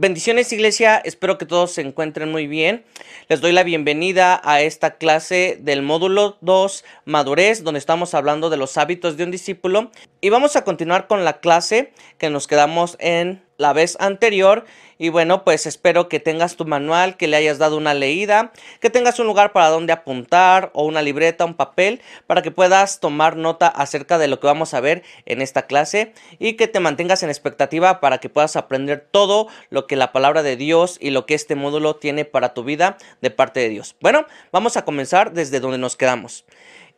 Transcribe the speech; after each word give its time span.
Bendiciones 0.00 0.52
Iglesia, 0.52 1.02
espero 1.04 1.38
que 1.38 1.44
todos 1.44 1.72
se 1.72 1.80
encuentren 1.80 2.30
muy 2.30 2.46
bien. 2.46 2.84
Les 3.28 3.40
doy 3.40 3.50
la 3.50 3.64
bienvenida 3.64 4.40
a 4.44 4.60
esta 4.60 4.92
clase 4.92 5.58
del 5.60 5.82
módulo 5.82 6.38
2, 6.40 6.84
Madurez, 7.04 7.64
donde 7.64 7.80
estamos 7.80 8.14
hablando 8.14 8.48
de 8.48 8.58
los 8.58 8.76
hábitos 8.76 9.16
de 9.16 9.24
un 9.24 9.32
discípulo. 9.32 9.90
Y 10.20 10.28
vamos 10.28 10.54
a 10.54 10.62
continuar 10.62 11.08
con 11.08 11.24
la 11.24 11.40
clase 11.40 11.92
que 12.16 12.30
nos 12.30 12.46
quedamos 12.46 12.96
en 13.00 13.42
la 13.56 13.72
vez 13.72 13.96
anterior. 13.98 14.66
Y 14.98 15.10
bueno, 15.10 15.44
pues 15.44 15.66
espero 15.66 16.08
que 16.08 16.18
tengas 16.18 16.56
tu 16.56 16.64
manual, 16.64 17.16
que 17.16 17.28
le 17.28 17.36
hayas 17.36 17.58
dado 17.58 17.76
una 17.76 17.94
leída, 17.94 18.52
que 18.80 18.90
tengas 18.90 19.20
un 19.20 19.28
lugar 19.28 19.52
para 19.52 19.68
donde 19.68 19.92
apuntar 19.92 20.70
o 20.74 20.84
una 20.84 21.02
libreta, 21.02 21.44
un 21.44 21.54
papel, 21.54 22.00
para 22.26 22.42
que 22.42 22.50
puedas 22.50 22.98
tomar 22.98 23.36
nota 23.36 23.68
acerca 23.68 24.18
de 24.18 24.26
lo 24.26 24.40
que 24.40 24.48
vamos 24.48 24.74
a 24.74 24.80
ver 24.80 25.04
en 25.24 25.40
esta 25.40 25.66
clase 25.66 26.12
y 26.40 26.54
que 26.54 26.66
te 26.66 26.80
mantengas 26.80 27.22
en 27.22 27.28
expectativa 27.28 28.00
para 28.00 28.18
que 28.18 28.28
puedas 28.28 28.56
aprender 28.56 29.06
todo 29.08 29.46
lo 29.70 29.86
que 29.86 29.94
la 29.94 30.10
palabra 30.10 30.42
de 30.42 30.56
Dios 30.56 30.98
y 31.00 31.10
lo 31.10 31.26
que 31.26 31.34
este 31.34 31.54
módulo 31.54 31.94
tiene 31.94 32.24
para 32.24 32.52
tu 32.52 32.64
vida 32.64 32.98
de 33.20 33.30
parte 33.30 33.60
de 33.60 33.68
Dios. 33.68 33.94
Bueno, 34.00 34.26
vamos 34.50 34.76
a 34.76 34.84
comenzar 34.84 35.32
desde 35.32 35.60
donde 35.60 35.78
nos 35.78 35.96
quedamos. 35.96 36.44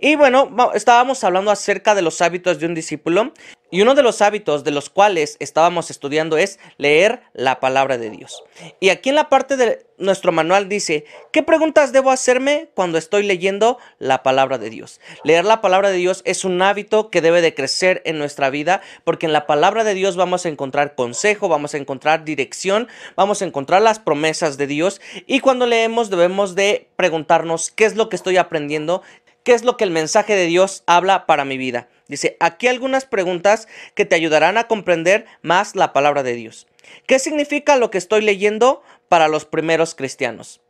Y 0.02 0.16
bueno, 0.16 0.51
estábamos 0.73 1.23
hablando 1.24 1.51
acerca 1.51 1.95
de 1.95 2.01
los 2.01 2.23
hábitos 2.23 2.59
de 2.59 2.64
un 2.64 2.74
discípulo 2.74 3.34
y 3.70 3.82
uno 3.82 3.95
de 3.95 4.02
los 4.02 4.23
hábitos 4.23 4.65
de 4.65 4.71
los 4.71 4.88
cuales 4.88 5.37
estábamos 5.40 5.90
estudiando 5.90 6.38
es 6.38 6.59
leer 6.78 7.21
la 7.34 7.60
palabra 7.60 7.90
de 7.99 8.10
Dios. 8.10 8.43
Y 8.80 8.88
aquí 8.88 9.09
en 9.10 9.15
la 9.15 9.29
parte 9.29 9.57
de 9.57 9.87
nuestro 9.99 10.33
manual 10.33 10.69
dice, 10.69 11.05
¿qué 11.33 11.43
preguntas 11.43 11.93
debo 11.93 12.10
hacerme 12.10 12.71
cuando 12.74 12.99
estoy 12.99 13.23
leyendo 13.23 13.79
la 13.99 14.23
palabra 14.23 14.59
de 14.59 14.71
Dios? 14.71 15.01
Leer 15.24 15.45
la 15.45 15.60
palabra 15.60 15.91
de 15.91 15.99
Dios 15.99 16.23
es 16.24 16.45
un 16.45 16.61
hábito 16.63 17.11
que 17.11 17.21
debe 17.21 17.43
de 17.43 17.55
crecer 17.55 18.02
en 18.05 18.18
nuestra 18.18 18.51
vida 18.51 18.80
porque 19.05 19.27
en 19.27 19.33
la 19.33 19.46
palabra 19.46 19.85
de 19.85 19.95
Dios 19.95 20.16
vamos 20.16 20.46
a 20.46 20.49
encontrar 20.49 20.95
consejo, 20.95 21.49
vamos 21.49 21.74
a 21.74 21.79
encontrar 21.79 22.24
dirección, 22.24 22.88
vamos 23.16 23.43
a 23.43 23.45
encontrar 23.45 23.83
las 23.83 23.99
promesas 23.99 24.57
de 24.57 24.66
Dios 24.66 25.01
y 25.27 25.41
cuando 25.41 25.66
leemos 25.66 26.11
debemos 26.11 26.55
de 26.55 26.88
preguntarnos 26.96 27.71
qué 27.71 27.85
es 27.85 27.96
lo 27.96 28.09
que 28.09 28.16
estoy 28.16 28.37
aprendiendo, 28.37 29.02
¿Qué 29.43 29.52
es 29.52 29.65
lo 29.65 29.77
que 29.77 29.85
el 29.85 29.91
mensaje 29.91 30.35
de 30.35 30.46
Dios 30.46 30.83
habla 30.87 31.27
para 31.27 31.45
mi 31.45 31.57
vida? 31.57 31.88
Dice, 32.09 32.37
aquí 32.41 32.69
algunas 32.69 33.07
preguntas 33.07 33.69
que 33.95 34.05
te 34.05 34.15
ayudarán 34.15 34.59
a 34.59 34.66
comprender 34.66 35.27
más 35.43 35.77
la 35.77 35.93
palabra 35.93 36.23
de 36.23 36.35
Dios. 36.35 36.66
¿Qué 37.07 37.19
significa 37.19 37.77
lo 37.77 37.91
que 37.91 37.99
estoy 37.99 38.21
leyendo 38.21 38.83
para 39.09 39.29
los 39.29 39.45
primeros 39.45 39.95
cristianos? 39.95 40.61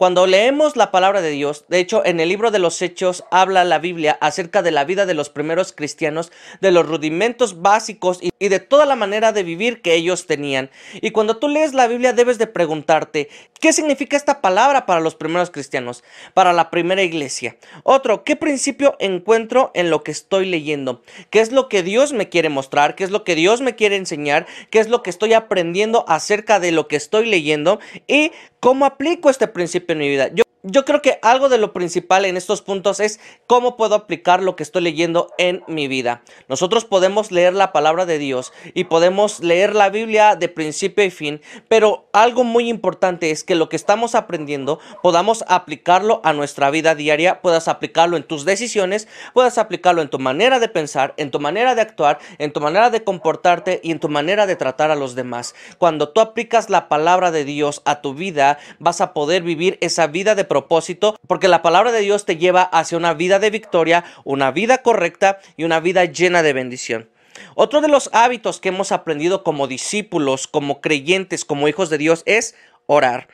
Cuando 0.00 0.26
leemos 0.26 0.76
la 0.76 0.90
palabra 0.90 1.20
de 1.20 1.28
Dios, 1.28 1.66
de 1.68 1.78
hecho 1.78 2.02
en 2.06 2.20
el 2.20 2.30
libro 2.30 2.50
de 2.50 2.58
los 2.58 2.80
Hechos 2.80 3.22
habla 3.30 3.64
la 3.64 3.78
Biblia 3.78 4.16
acerca 4.22 4.62
de 4.62 4.70
la 4.70 4.84
vida 4.84 5.04
de 5.04 5.12
los 5.12 5.28
primeros 5.28 5.74
cristianos, 5.74 6.32
de 6.62 6.70
los 6.70 6.88
rudimentos 6.88 7.60
básicos 7.60 8.18
y, 8.22 8.48
de 8.48 8.60
toda 8.60 8.86
la 8.86 8.96
manera 8.96 9.32
de 9.32 9.42
vivir 9.42 9.82
que 9.82 9.92
ellos 9.92 10.26
tenían. 10.26 10.70
Y 11.02 11.10
cuando 11.10 11.36
tú 11.36 11.48
lees 11.48 11.74
la 11.74 11.86
Biblia 11.86 12.14
debes 12.14 12.38
de 12.38 12.46
preguntarte, 12.46 13.28
¿qué 13.60 13.74
significa 13.74 14.16
esta 14.16 14.40
palabra 14.40 14.86
para 14.86 15.00
los 15.00 15.16
primeros 15.16 15.50
cristianos, 15.50 16.02
para 16.32 16.54
la 16.54 16.70
primera 16.70 17.02
iglesia? 17.02 17.58
Otro, 17.82 18.24
¿qué 18.24 18.36
principio 18.36 18.96
encuentro 19.00 19.70
en 19.74 19.90
lo 19.90 20.02
que 20.02 20.12
estoy 20.12 20.46
leyendo? 20.46 21.02
¿Qué 21.28 21.40
es 21.40 21.52
lo 21.52 21.68
que 21.68 21.82
Dios 21.82 22.14
me 22.14 22.30
quiere 22.30 22.48
mostrar? 22.48 22.94
¿Qué 22.94 23.04
es 23.04 23.10
lo 23.10 23.22
que 23.22 23.34
Dios 23.34 23.60
me 23.60 23.76
quiere 23.76 23.96
enseñar? 23.96 24.46
¿Qué 24.70 24.78
es 24.78 24.88
lo 24.88 25.02
que 25.02 25.10
estoy 25.10 25.34
aprendiendo 25.34 26.06
acerca 26.08 26.58
de 26.58 26.72
lo 26.72 26.88
que 26.88 26.96
estoy 26.96 27.26
leyendo? 27.26 27.80
¿Y 28.08 28.32
cómo 28.60 28.84
aplico 28.84 29.30
este 29.30 29.48
principio? 29.48 29.94
en 29.94 29.98
mi 29.98 30.08
vida. 30.08 30.28
Yo 30.62 30.84
creo 30.84 31.00
que 31.00 31.18
algo 31.22 31.48
de 31.48 31.58
lo 31.58 31.72
principal 31.72 32.24
en 32.24 32.36
estos 32.36 32.60
puntos 32.60 33.00
es 33.00 33.18
cómo 33.46 33.76
puedo 33.76 33.94
aplicar 33.94 34.42
lo 34.42 34.56
que 34.56 34.62
estoy 34.62 34.82
leyendo 34.82 35.32
en 35.38 35.62
mi 35.66 35.88
vida. 35.88 36.22
Nosotros 36.48 36.84
podemos 36.84 37.32
leer 37.32 37.54
la 37.54 37.72
palabra 37.72 38.04
de 38.04 38.18
Dios 38.18 38.52
y 38.74 38.84
podemos 38.84 39.40
leer 39.40 39.74
la 39.74 39.88
Biblia 39.88 40.36
de 40.36 40.48
principio 40.48 41.04
y 41.04 41.10
fin, 41.10 41.40
pero 41.68 42.08
algo 42.12 42.44
muy 42.44 42.68
importante 42.68 43.30
es 43.30 43.42
que 43.42 43.54
lo 43.54 43.68
que 43.68 43.76
estamos 43.76 44.14
aprendiendo 44.14 44.80
podamos 45.02 45.44
aplicarlo 45.48 46.20
a 46.24 46.32
nuestra 46.32 46.70
vida 46.70 46.94
diaria, 46.94 47.40
puedas 47.40 47.68
aplicarlo 47.68 48.16
en 48.16 48.24
tus 48.24 48.44
decisiones, 48.44 49.08
puedas 49.32 49.56
aplicarlo 49.56 50.02
en 50.02 50.10
tu 50.10 50.18
manera 50.18 50.58
de 50.58 50.68
pensar, 50.68 51.14
en 51.16 51.30
tu 51.30 51.40
manera 51.40 51.74
de 51.74 51.80
actuar, 51.80 52.18
en 52.38 52.52
tu 52.52 52.60
manera 52.60 52.90
de 52.90 53.02
comportarte 53.02 53.80
y 53.82 53.92
en 53.92 54.00
tu 54.00 54.08
manera 54.08 54.46
de 54.46 54.56
tratar 54.56 54.90
a 54.90 54.96
los 54.96 55.14
demás. 55.14 55.54
Cuando 55.78 56.10
tú 56.10 56.20
aplicas 56.20 56.68
la 56.68 56.88
palabra 56.88 57.30
de 57.30 57.44
Dios 57.44 57.80
a 57.84 58.02
tu 58.02 58.14
vida, 58.14 58.58
vas 58.78 59.00
a 59.00 59.14
poder 59.14 59.42
vivir 59.42 59.78
esa 59.80 60.06
vida 60.06 60.34
de 60.34 60.49
propósito, 60.50 61.16
porque 61.28 61.46
la 61.46 61.62
palabra 61.62 61.92
de 61.92 62.00
Dios 62.00 62.26
te 62.26 62.36
lleva 62.36 62.62
hacia 62.62 62.98
una 62.98 63.14
vida 63.14 63.38
de 63.38 63.50
victoria, 63.50 64.04
una 64.24 64.50
vida 64.50 64.78
correcta 64.78 65.38
y 65.56 65.62
una 65.62 65.78
vida 65.78 66.06
llena 66.06 66.42
de 66.42 66.52
bendición. 66.52 67.08
Otro 67.54 67.80
de 67.80 67.86
los 67.86 68.10
hábitos 68.12 68.58
que 68.60 68.70
hemos 68.70 68.90
aprendido 68.90 69.44
como 69.44 69.68
discípulos, 69.68 70.48
como 70.48 70.80
creyentes, 70.80 71.44
como 71.44 71.68
hijos 71.68 71.88
de 71.88 71.98
Dios 71.98 72.24
es 72.26 72.56
orar. 72.86 73.28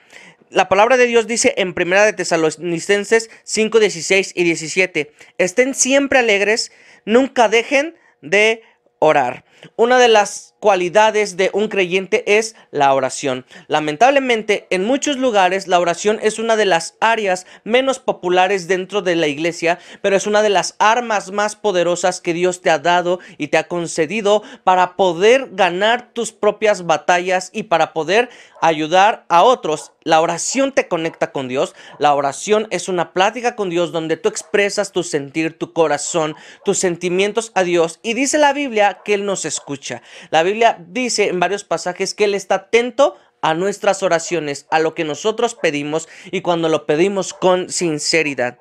La 0.51 0.69
palabra 0.69 0.99
de 0.99 1.07
Dios 1.07 1.27
dice 1.27 1.55
en 1.57 1.73
Primera 1.73 2.05
de 2.05 2.13
Tesalonicenses 2.13 3.31
5, 3.45 3.81
16 3.81 4.33
y 4.37 4.45
17, 4.45 5.11
estén 5.39 5.75
siempre 5.75 6.19
alegres, 6.19 6.71
nunca 7.07 7.49
dejen 7.49 7.97
de 8.21 8.63
orar. 8.99 9.47
Una 9.77 9.99
de 9.99 10.09
las 10.09 10.55
cualidades 10.61 11.37
de 11.37 11.51
un 11.53 11.69
creyente 11.69 12.39
es 12.39 12.57
la 12.71 12.93
oración. 12.95 13.45
Lamentablemente, 13.69 14.67
en 14.71 14.85
muchos 14.85 15.17
lugares 15.17 15.69
la 15.69 15.79
oración 15.79 16.19
es 16.23 16.39
una 16.39 16.57
de 16.57 16.65
las 16.65 16.97
áreas 17.01 17.47
menos 17.65 17.99
populares 17.99 18.69
dentro 18.69 19.03
de 19.03 19.17
la 19.17 19.27
iglesia, 19.27 19.79
pero 20.03 20.17
es 20.17 20.27
una 20.27 20.43
de 20.43 20.51
las 20.51 20.75
armas 20.79 21.31
más 21.31 21.57
poderosas 21.57 22.21
que 22.21 22.33
Dios 22.33 22.61
te 22.61 22.71
ha 22.71 22.79
dado 22.79 23.21
y 23.39 23.49
te 23.49 23.59
ha 23.59 23.69
concedido 23.69 24.43
para 24.65 24.97
poder 24.97 25.51
ganar 25.53 26.13
tus 26.13 26.33
propias 26.33 26.87
batallas 26.87 27.51
y 27.53 27.65
para 27.65 27.93
poder 27.93 28.29
ayudar 28.61 29.25
a 29.29 29.43
otros. 29.43 29.93
La 30.03 30.21
oración 30.21 30.73
te 30.73 30.89
conecta 30.89 31.33
con 31.33 31.49
Dios. 31.49 31.75
La 31.99 32.15
oración 32.15 32.69
es 32.71 32.89
una 32.89 33.13
plática 33.13 33.57
con 33.57 33.71
Dios 33.71 33.93
donde 33.93 34.17
tú 34.17 34.29
expresas 34.29 34.93
tu 34.93 35.03
sentir, 35.03 35.59
tu 35.59 35.73
corazón, 35.73 36.37
tus 36.65 36.79
sentimientos 36.79 37.51
a 37.55 37.65
Dios. 37.65 37.99
Y 38.03 38.15
dice 38.15 38.39
la 38.39 38.53
Biblia 38.53 39.01
que 39.05 39.15
Él 39.15 39.27
nos 39.27 39.45
escucha. 39.45 40.03
La 40.31 40.43
Biblia 40.47 40.79
dice 40.89 41.29
en 41.29 41.41
varios 41.41 41.65
pasajes 41.65 42.15
que 42.15 42.25
Él 42.25 42.35
está 42.35 42.55
atento 42.57 43.17
a 43.43 43.55
nuestras 43.55 44.03
oraciones, 44.03 44.67
a 44.71 44.79
lo 44.79 44.95
que 44.95 45.05
nosotros 45.05 45.55
pedimos 45.55 46.09
y 46.31 46.41
cuando 46.41 46.69
lo 46.69 46.87
pedimos 46.87 47.35
con 47.35 47.69
sinceridad. 47.69 48.59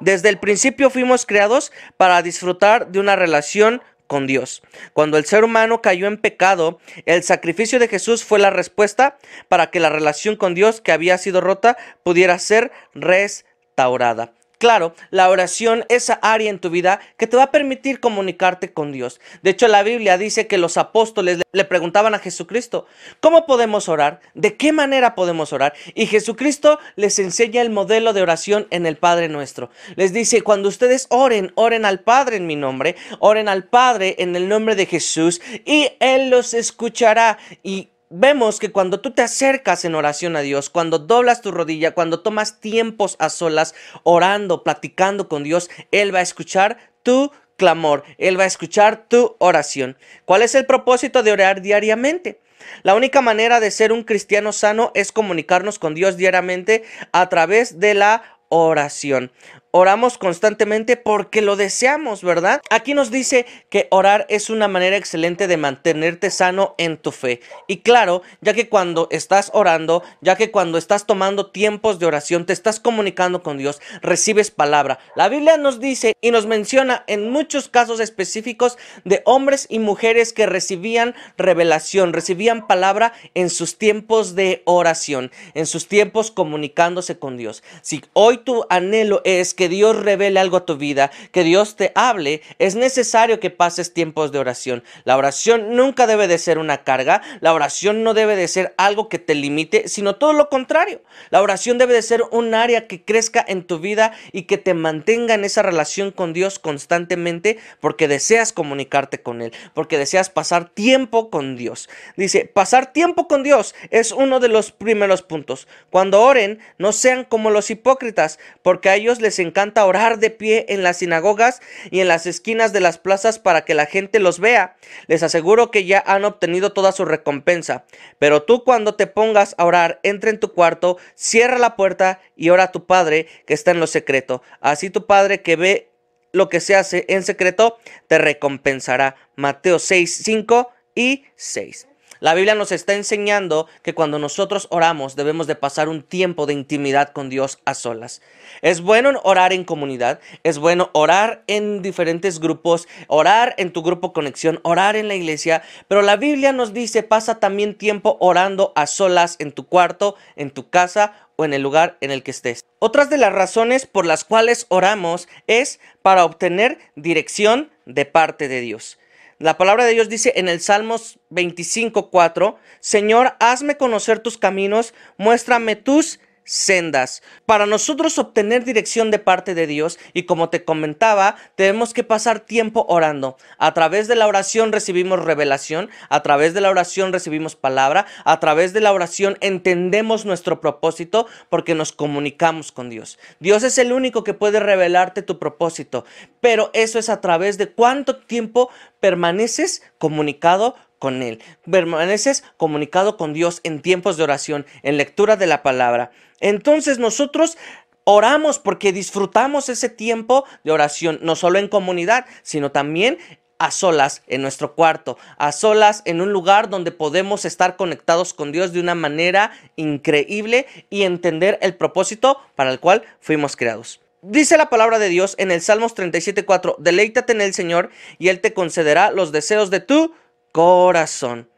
Desde 0.00 0.28
el 0.28 0.38
principio 0.38 0.90
fuimos 0.90 1.26
creados 1.26 1.72
para 1.96 2.22
disfrutar 2.22 2.88
de 2.88 2.98
una 2.98 3.16
relación 3.16 3.82
con 4.06 4.26
Dios. 4.26 4.62
Cuando 4.92 5.18
el 5.18 5.24
ser 5.24 5.44
humano 5.44 5.82
cayó 5.82 6.06
en 6.06 6.18
pecado, 6.18 6.78
el 7.06 7.22
sacrificio 7.22 7.78
de 7.78 7.88
Jesús 7.88 8.24
fue 8.24 8.38
la 8.38 8.50
respuesta 8.50 9.18
para 9.48 9.70
que 9.70 9.80
la 9.80 9.88
relación 9.88 10.36
con 10.36 10.54
Dios 10.54 10.80
que 10.80 10.92
había 10.92 11.18
sido 11.18 11.40
rota 11.40 11.76
pudiera 12.02 12.38
ser 12.38 12.72
restaurada. 12.94 14.32
Claro, 14.58 14.94
la 15.10 15.28
oración, 15.28 15.84
esa 15.90 16.14
área 16.22 16.48
en 16.48 16.58
tu 16.58 16.70
vida 16.70 17.00
que 17.18 17.26
te 17.26 17.36
va 17.36 17.44
a 17.44 17.50
permitir 17.50 18.00
comunicarte 18.00 18.72
con 18.72 18.90
Dios. 18.90 19.20
De 19.42 19.50
hecho, 19.50 19.68
la 19.68 19.82
Biblia 19.82 20.16
dice 20.16 20.46
que 20.46 20.56
los 20.56 20.78
apóstoles 20.78 21.42
le 21.52 21.64
preguntaban 21.66 22.14
a 22.14 22.18
Jesucristo, 22.20 22.86
¿cómo 23.20 23.44
podemos 23.44 23.90
orar? 23.90 24.20
¿De 24.32 24.56
qué 24.56 24.72
manera 24.72 25.14
podemos 25.14 25.52
orar? 25.52 25.74
Y 25.94 26.06
Jesucristo 26.06 26.78
les 26.94 27.18
enseña 27.18 27.60
el 27.60 27.68
modelo 27.68 28.14
de 28.14 28.22
oración 28.22 28.66
en 28.70 28.86
el 28.86 28.96
Padre 28.96 29.28
nuestro. 29.28 29.68
Les 29.94 30.14
dice, 30.14 30.40
cuando 30.40 30.70
ustedes 30.70 31.06
oren, 31.10 31.52
oren 31.54 31.84
al 31.84 32.00
Padre 32.00 32.36
en 32.36 32.46
mi 32.46 32.56
nombre, 32.56 32.96
oren 33.18 33.48
al 33.48 33.64
Padre 33.64 34.16
en 34.18 34.36
el 34.36 34.48
nombre 34.48 34.74
de 34.74 34.86
Jesús 34.86 35.42
y 35.66 35.90
Él 36.00 36.30
los 36.30 36.54
escuchará. 36.54 37.36
Y 37.62 37.90
vemos 38.10 38.58
que 38.58 38.72
cuando 38.72 39.00
tú 39.00 39.12
te 39.12 39.22
acercas 39.22 39.84
en 39.84 39.94
oración 39.94 40.36
a 40.36 40.40
Dios, 40.40 40.70
cuando 40.70 40.98
doblas 40.98 41.40
tu 41.40 41.50
rodilla, 41.50 41.92
cuando 41.92 42.20
tomas 42.20 42.60
tiempos 42.60 43.16
a 43.18 43.28
solas 43.28 43.74
orando, 44.02 44.62
platicando 44.62 45.28
con 45.28 45.42
Dios, 45.42 45.70
Él 45.90 46.14
va 46.14 46.20
a 46.20 46.22
escuchar 46.22 46.78
tu 47.02 47.32
clamor, 47.56 48.04
Él 48.18 48.38
va 48.38 48.44
a 48.44 48.48
escuchar 48.48 49.08
tu 49.08 49.36
oración. 49.38 49.96
¿Cuál 50.24 50.42
es 50.42 50.54
el 50.54 50.66
propósito 50.66 51.22
de 51.22 51.32
orar 51.32 51.62
diariamente? 51.62 52.40
La 52.82 52.94
única 52.94 53.20
manera 53.20 53.60
de 53.60 53.70
ser 53.70 53.92
un 53.92 54.02
cristiano 54.02 54.52
sano 54.52 54.90
es 54.94 55.12
comunicarnos 55.12 55.78
con 55.78 55.94
Dios 55.94 56.16
diariamente 56.16 56.84
a 57.12 57.28
través 57.28 57.78
de 57.78 57.94
la 57.94 58.22
oración. 58.48 59.32
Oramos 59.78 60.16
constantemente 60.16 60.96
porque 60.96 61.42
lo 61.42 61.54
deseamos, 61.54 62.22
¿verdad? 62.22 62.62
Aquí 62.70 62.94
nos 62.94 63.10
dice 63.10 63.44
que 63.68 63.88
orar 63.90 64.24
es 64.30 64.48
una 64.48 64.68
manera 64.68 64.96
excelente 64.96 65.48
de 65.48 65.58
mantenerte 65.58 66.30
sano 66.30 66.74
en 66.78 66.96
tu 66.96 67.12
fe. 67.12 67.42
Y 67.66 67.82
claro, 67.82 68.22
ya 68.40 68.54
que 68.54 68.70
cuando 68.70 69.06
estás 69.10 69.50
orando, 69.52 70.02
ya 70.22 70.34
que 70.34 70.50
cuando 70.50 70.78
estás 70.78 71.04
tomando 71.04 71.50
tiempos 71.50 71.98
de 71.98 72.06
oración, 72.06 72.46
te 72.46 72.54
estás 72.54 72.80
comunicando 72.80 73.42
con 73.42 73.58
Dios, 73.58 73.82
recibes 74.00 74.50
palabra. 74.50 74.98
La 75.14 75.28
Biblia 75.28 75.58
nos 75.58 75.78
dice 75.78 76.14
y 76.22 76.30
nos 76.30 76.46
menciona 76.46 77.04
en 77.06 77.30
muchos 77.30 77.68
casos 77.68 78.00
específicos 78.00 78.78
de 79.04 79.20
hombres 79.26 79.66
y 79.68 79.78
mujeres 79.78 80.32
que 80.32 80.46
recibían 80.46 81.14
revelación, 81.36 82.14
recibían 82.14 82.66
palabra 82.66 83.12
en 83.34 83.50
sus 83.50 83.76
tiempos 83.76 84.34
de 84.34 84.62
oración, 84.64 85.30
en 85.52 85.66
sus 85.66 85.86
tiempos 85.86 86.30
comunicándose 86.30 87.18
con 87.18 87.36
Dios. 87.36 87.62
Si 87.82 88.02
hoy 88.14 88.38
tu 88.38 88.64
anhelo 88.70 89.20
es 89.24 89.52
que 89.52 89.65
Dios 89.68 89.96
revele 89.96 90.40
algo 90.40 90.58
a 90.58 90.66
tu 90.66 90.76
vida, 90.76 91.10
que 91.32 91.44
Dios 91.44 91.76
te 91.76 91.92
hable, 91.94 92.42
es 92.58 92.74
necesario 92.74 93.40
que 93.40 93.50
pases 93.50 93.92
tiempos 93.92 94.32
de 94.32 94.38
oración. 94.38 94.84
La 95.04 95.16
oración 95.16 95.76
nunca 95.76 96.06
debe 96.06 96.28
de 96.28 96.38
ser 96.38 96.58
una 96.58 96.84
carga, 96.84 97.22
la 97.40 97.52
oración 97.52 98.02
no 98.02 98.14
debe 98.14 98.36
de 98.36 98.48
ser 98.48 98.74
algo 98.76 99.08
que 99.08 99.18
te 99.18 99.34
limite, 99.34 99.88
sino 99.88 100.16
todo 100.16 100.32
lo 100.32 100.48
contrario. 100.48 101.02
La 101.30 101.42
oración 101.42 101.78
debe 101.78 101.94
de 101.94 102.02
ser 102.02 102.22
un 102.30 102.54
área 102.54 102.86
que 102.86 103.04
crezca 103.04 103.44
en 103.46 103.64
tu 103.64 103.78
vida 103.78 104.12
y 104.32 104.42
que 104.42 104.58
te 104.58 104.74
mantenga 104.74 105.34
en 105.34 105.44
esa 105.44 105.62
relación 105.62 106.10
con 106.10 106.32
Dios 106.32 106.58
constantemente 106.58 107.58
porque 107.80 108.08
deseas 108.08 108.52
comunicarte 108.52 109.22
con 109.22 109.42
Él, 109.42 109.52
porque 109.74 109.98
deseas 109.98 110.30
pasar 110.30 110.68
tiempo 110.68 111.30
con 111.30 111.56
Dios. 111.56 111.88
Dice, 112.16 112.50
pasar 112.52 112.92
tiempo 112.92 113.28
con 113.28 113.42
Dios 113.42 113.74
es 113.90 114.12
uno 114.12 114.40
de 114.40 114.48
los 114.48 114.72
primeros 114.72 115.22
puntos. 115.22 115.68
Cuando 115.90 116.22
oren, 116.22 116.60
no 116.78 116.92
sean 116.92 117.24
como 117.24 117.50
los 117.50 117.70
hipócritas, 117.70 118.38
porque 118.62 118.88
a 118.88 118.96
ellos 118.96 119.20
les 119.20 119.38
encanta 119.46 119.86
orar 119.86 120.18
de 120.18 120.30
pie 120.30 120.66
en 120.68 120.82
las 120.82 120.98
sinagogas 120.98 121.60
y 121.90 122.00
en 122.00 122.08
las 122.08 122.26
esquinas 122.26 122.72
de 122.72 122.80
las 122.80 122.98
plazas 122.98 123.38
para 123.38 123.64
que 123.64 123.74
la 123.74 123.86
gente 123.86 124.20
los 124.20 124.40
vea. 124.40 124.76
Les 125.06 125.22
aseguro 125.22 125.70
que 125.70 125.84
ya 125.84 126.02
han 126.06 126.24
obtenido 126.24 126.72
toda 126.72 126.92
su 126.92 127.04
recompensa. 127.04 127.84
Pero 128.18 128.42
tú 128.42 128.64
cuando 128.64 128.94
te 128.94 129.06
pongas 129.06 129.54
a 129.58 129.64
orar, 129.64 130.00
entra 130.02 130.30
en 130.30 130.40
tu 130.40 130.52
cuarto, 130.52 130.98
cierra 131.14 131.58
la 131.58 131.76
puerta 131.76 132.20
y 132.36 132.50
ora 132.50 132.64
a 132.64 132.72
tu 132.72 132.86
Padre 132.86 133.26
que 133.46 133.54
está 133.54 133.70
en 133.70 133.80
lo 133.80 133.86
secreto. 133.86 134.42
Así 134.60 134.90
tu 134.90 135.06
Padre 135.06 135.42
que 135.42 135.56
ve 135.56 135.90
lo 136.32 136.48
que 136.48 136.60
se 136.60 136.76
hace 136.76 137.06
en 137.08 137.22
secreto 137.22 137.78
te 138.08 138.18
recompensará. 138.18 139.16
Mateo 139.36 139.78
6, 139.78 140.22
5 140.22 140.70
y 140.94 141.24
6. 141.36 141.88
La 142.20 142.34
Biblia 142.34 142.54
nos 142.54 142.72
está 142.72 142.94
enseñando 142.94 143.66
que 143.82 143.94
cuando 143.94 144.18
nosotros 144.18 144.68
oramos 144.70 145.16
debemos 145.16 145.46
de 145.46 145.54
pasar 145.54 145.88
un 145.88 146.02
tiempo 146.02 146.46
de 146.46 146.54
intimidad 146.54 147.10
con 147.12 147.28
Dios 147.28 147.58
a 147.64 147.74
solas. 147.74 148.22
Es 148.62 148.80
bueno 148.80 149.20
orar 149.24 149.52
en 149.52 149.64
comunidad, 149.64 150.20
es 150.42 150.58
bueno 150.58 150.90
orar 150.94 151.42
en 151.46 151.82
diferentes 151.82 152.40
grupos, 152.40 152.88
orar 153.08 153.54
en 153.58 153.72
tu 153.72 153.82
grupo 153.82 154.12
conexión, 154.12 154.60
orar 154.62 154.96
en 154.96 155.08
la 155.08 155.14
iglesia, 155.14 155.62
pero 155.88 156.00
la 156.00 156.16
Biblia 156.16 156.52
nos 156.52 156.72
dice 156.72 157.02
pasa 157.02 157.38
también 157.38 157.76
tiempo 157.76 158.16
orando 158.20 158.72
a 158.76 158.86
solas 158.86 159.36
en 159.38 159.52
tu 159.52 159.66
cuarto, 159.66 160.16
en 160.36 160.50
tu 160.50 160.70
casa 160.70 161.28
o 161.36 161.44
en 161.44 161.52
el 161.52 161.62
lugar 161.62 161.98
en 162.00 162.10
el 162.10 162.22
que 162.22 162.30
estés. 162.30 162.64
Otras 162.78 163.10
de 163.10 163.18
las 163.18 163.32
razones 163.32 163.86
por 163.86 164.06
las 164.06 164.24
cuales 164.24 164.66
oramos 164.68 165.28
es 165.46 165.80
para 166.02 166.24
obtener 166.24 166.78
dirección 166.94 167.70
de 167.84 168.06
parte 168.06 168.48
de 168.48 168.60
Dios. 168.60 168.98
La 169.38 169.58
palabra 169.58 169.84
de 169.84 169.92
Dios 169.92 170.08
dice 170.08 170.32
en 170.36 170.48
el 170.48 170.60
Salmos 170.60 171.18
25:4, 171.28 172.56
Señor, 172.80 173.34
hazme 173.38 173.76
conocer 173.76 174.18
tus 174.18 174.38
caminos, 174.38 174.94
muéstrame 175.18 175.76
tus 175.76 176.20
sendas. 176.46 177.22
Para 177.44 177.66
nosotros 177.66 178.18
obtener 178.18 178.64
dirección 178.64 179.10
de 179.10 179.18
parte 179.18 179.54
de 179.54 179.66
Dios, 179.66 179.98
y 180.14 180.22
como 180.22 180.48
te 180.48 180.64
comentaba, 180.64 181.36
tenemos 181.56 181.92
que 181.92 182.04
pasar 182.04 182.40
tiempo 182.40 182.86
orando. 182.88 183.36
A 183.58 183.74
través 183.74 184.08
de 184.08 184.16
la 184.16 184.26
oración 184.26 184.72
recibimos 184.72 185.22
revelación, 185.22 185.90
a 186.08 186.22
través 186.22 186.54
de 186.54 186.62
la 186.62 186.70
oración 186.70 187.12
recibimos 187.12 187.56
palabra, 187.56 188.06
a 188.24 188.40
través 188.40 188.72
de 188.72 188.80
la 188.80 188.92
oración 188.92 189.36
entendemos 189.40 190.24
nuestro 190.24 190.60
propósito 190.60 191.26
porque 191.50 191.74
nos 191.74 191.92
comunicamos 191.92 192.72
con 192.72 192.88
Dios. 192.88 193.18
Dios 193.40 193.64
es 193.64 193.76
el 193.78 193.92
único 193.92 194.24
que 194.24 194.34
puede 194.34 194.60
revelarte 194.60 195.22
tu 195.22 195.38
propósito, 195.38 196.04
pero 196.40 196.70
eso 196.72 196.98
es 196.98 197.08
a 197.08 197.20
través 197.20 197.58
de 197.58 197.68
cuánto 197.68 198.18
tiempo 198.18 198.70
permaneces 199.00 199.82
comunicado 199.98 200.76
con 200.98 201.22
Él. 201.22 201.42
Permaneces 201.70 202.44
comunicado 202.56 203.16
con 203.16 203.32
Dios 203.32 203.60
en 203.64 203.82
tiempos 203.82 204.16
de 204.16 204.24
oración, 204.24 204.66
en 204.82 204.96
lectura 204.96 205.36
de 205.36 205.46
la 205.46 205.62
palabra. 205.62 206.10
Entonces 206.40 206.98
nosotros 206.98 207.56
oramos 208.04 208.58
porque 208.58 208.92
disfrutamos 208.92 209.68
ese 209.68 209.88
tiempo 209.88 210.44
de 210.64 210.72
oración, 210.72 211.18
no 211.22 211.34
solo 211.36 211.58
en 211.58 211.68
comunidad, 211.68 212.26
sino 212.42 212.70
también 212.70 213.18
a 213.58 213.70
solas 213.70 214.22
en 214.26 214.42
nuestro 214.42 214.74
cuarto, 214.74 215.18
a 215.38 215.50
solas 215.52 216.02
en 216.04 216.20
un 216.20 216.32
lugar 216.32 216.68
donde 216.68 216.92
podemos 216.92 217.44
estar 217.44 217.76
conectados 217.76 218.34
con 218.34 218.52
Dios 218.52 218.72
de 218.72 218.80
una 218.80 218.94
manera 218.94 219.50
increíble 219.76 220.66
y 220.90 221.02
entender 221.02 221.58
el 221.62 221.74
propósito 221.74 222.38
para 222.54 222.70
el 222.70 222.80
cual 222.80 223.02
fuimos 223.20 223.56
creados. 223.56 224.00
Dice 224.22 224.56
la 224.56 224.70
palabra 224.70 224.98
de 224.98 225.08
Dios 225.08 225.34
en 225.38 225.50
el 225.50 225.60
Salmos 225.60 225.94
37.4, 225.96 226.76
deleítate 226.78 227.32
en 227.32 227.40
el 227.40 227.54
Señor 227.54 227.90
y 228.18 228.28
Él 228.28 228.40
te 228.40 228.52
concederá 228.52 229.10
los 229.10 229.32
deseos 229.32 229.70
de 229.70 229.80
tu 229.80 230.14
corazón. 230.52 231.48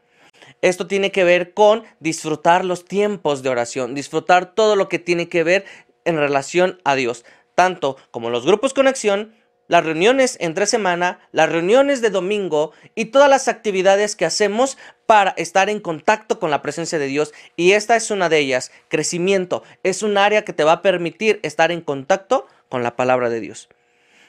Esto 0.61 0.87
tiene 0.87 1.11
que 1.11 1.23
ver 1.23 1.53
con 1.53 1.83
disfrutar 1.99 2.65
los 2.65 2.85
tiempos 2.85 3.43
de 3.43 3.49
oración, 3.49 3.95
disfrutar 3.95 4.53
todo 4.53 4.75
lo 4.75 4.89
que 4.89 4.99
tiene 4.99 5.29
que 5.29 5.43
ver 5.43 5.65
en 6.05 6.17
relación 6.17 6.79
a 6.83 6.95
Dios, 6.95 7.25
tanto 7.55 7.97
como 8.11 8.29
los 8.29 8.45
grupos 8.45 8.73
conexión, 8.73 9.35
las 9.69 9.85
reuniones 9.85 10.35
entre 10.41 10.65
semana, 10.65 11.19
las 11.31 11.49
reuniones 11.49 12.01
de 12.01 12.09
domingo 12.09 12.71
y 12.95 13.05
todas 13.05 13.29
las 13.29 13.47
actividades 13.47 14.15
que 14.15 14.25
hacemos 14.25 14.77
para 15.05 15.31
estar 15.37 15.69
en 15.69 15.79
contacto 15.79 16.39
con 16.39 16.49
la 16.49 16.63
presencia 16.63 16.97
de 16.97 17.05
Dios. 17.05 17.33
Y 17.55 17.73
esta 17.73 17.95
es 17.95 18.09
una 18.09 18.29
de 18.29 18.39
ellas, 18.39 18.71
crecimiento. 18.87 19.63
Es 19.83 20.01
un 20.01 20.17
área 20.17 20.43
que 20.43 20.53
te 20.53 20.63
va 20.63 20.71
a 20.73 20.81
permitir 20.81 21.39
estar 21.43 21.71
en 21.71 21.81
contacto 21.81 22.47
con 22.67 22.81
la 22.81 22.95
palabra 22.95 23.29
de 23.29 23.39
Dios. 23.39 23.69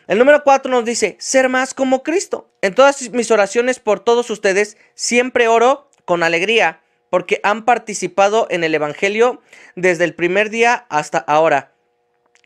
El 0.08 0.18
número 0.18 0.42
4 0.44 0.70
nos 0.70 0.84
dice, 0.84 1.16
ser 1.20 1.48
más 1.48 1.72
como 1.72 2.02
Cristo. 2.02 2.50
En 2.62 2.74
todas 2.74 3.10
mis 3.10 3.30
oraciones 3.30 3.78
por 3.78 4.00
todos 4.00 4.28
ustedes, 4.28 4.76
siempre 4.94 5.48
oro 5.48 5.88
con 6.10 6.24
alegría, 6.24 6.80
porque 7.08 7.38
han 7.44 7.64
participado 7.64 8.48
en 8.50 8.64
el 8.64 8.74
Evangelio 8.74 9.40
desde 9.76 10.02
el 10.02 10.16
primer 10.16 10.50
día 10.50 10.86
hasta 10.88 11.18
ahora. 11.18 11.72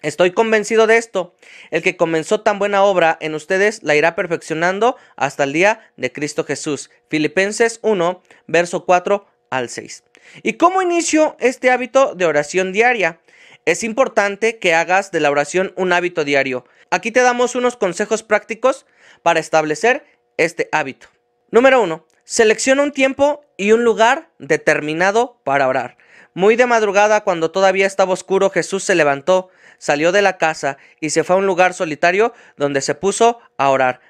Estoy 0.02 0.32
convencido 0.32 0.86
de 0.86 0.98
esto. 0.98 1.34
El 1.70 1.80
que 1.80 1.96
comenzó 1.96 2.42
tan 2.42 2.58
buena 2.58 2.84
obra 2.84 3.16
en 3.22 3.34
ustedes 3.34 3.82
la 3.82 3.94
irá 3.94 4.14
perfeccionando 4.14 4.98
hasta 5.16 5.44
el 5.44 5.54
día 5.54 5.90
de 5.96 6.12
Cristo 6.12 6.44
Jesús. 6.44 6.90
Filipenses 7.08 7.80
1, 7.80 8.22
verso 8.48 8.84
4 8.84 9.26
al 9.48 9.70
6. 9.70 10.04
¿Y 10.42 10.52
cómo 10.58 10.82
inicio 10.82 11.34
este 11.40 11.70
hábito 11.70 12.14
de 12.14 12.26
oración 12.26 12.70
diaria? 12.70 13.18
Es 13.64 13.82
importante 13.82 14.58
que 14.58 14.74
hagas 14.74 15.10
de 15.10 15.20
la 15.20 15.30
oración 15.30 15.72
un 15.76 15.94
hábito 15.94 16.22
diario. 16.24 16.66
Aquí 16.90 17.12
te 17.12 17.22
damos 17.22 17.54
unos 17.54 17.78
consejos 17.78 18.22
prácticos 18.22 18.84
para 19.22 19.40
establecer 19.40 20.04
este 20.36 20.68
hábito. 20.70 21.06
Número 21.50 21.80
1. 21.80 22.04
Selecciona 22.24 22.82
un 22.82 22.92
tiempo 22.92 23.44
y 23.58 23.72
un 23.72 23.84
lugar 23.84 24.30
determinado 24.38 25.40
para 25.44 25.68
orar. 25.68 25.98
Muy 26.32 26.56
de 26.56 26.64
madrugada, 26.64 27.22
cuando 27.22 27.50
todavía 27.50 27.86
estaba 27.86 28.14
oscuro, 28.14 28.48
Jesús 28.48 28.82
se 28.82 28.94
levantó, 28.94 29.50
salió 29.76 30.10
de 30.10 30.22
la 30.22 30.38
casa 30.38 30.78
y 31.00 31.10
se 31.10 31.22
fue 31.22 31.36
a 31.36 31.38
un 31.38 31.46
lugar 31.46 31.74
solitario 31.74 32.32
donde 32.56 32.80
se 32.80 32.94
puso 32.94 33.40
a 33.58 33.68
orar. 33.68 34.00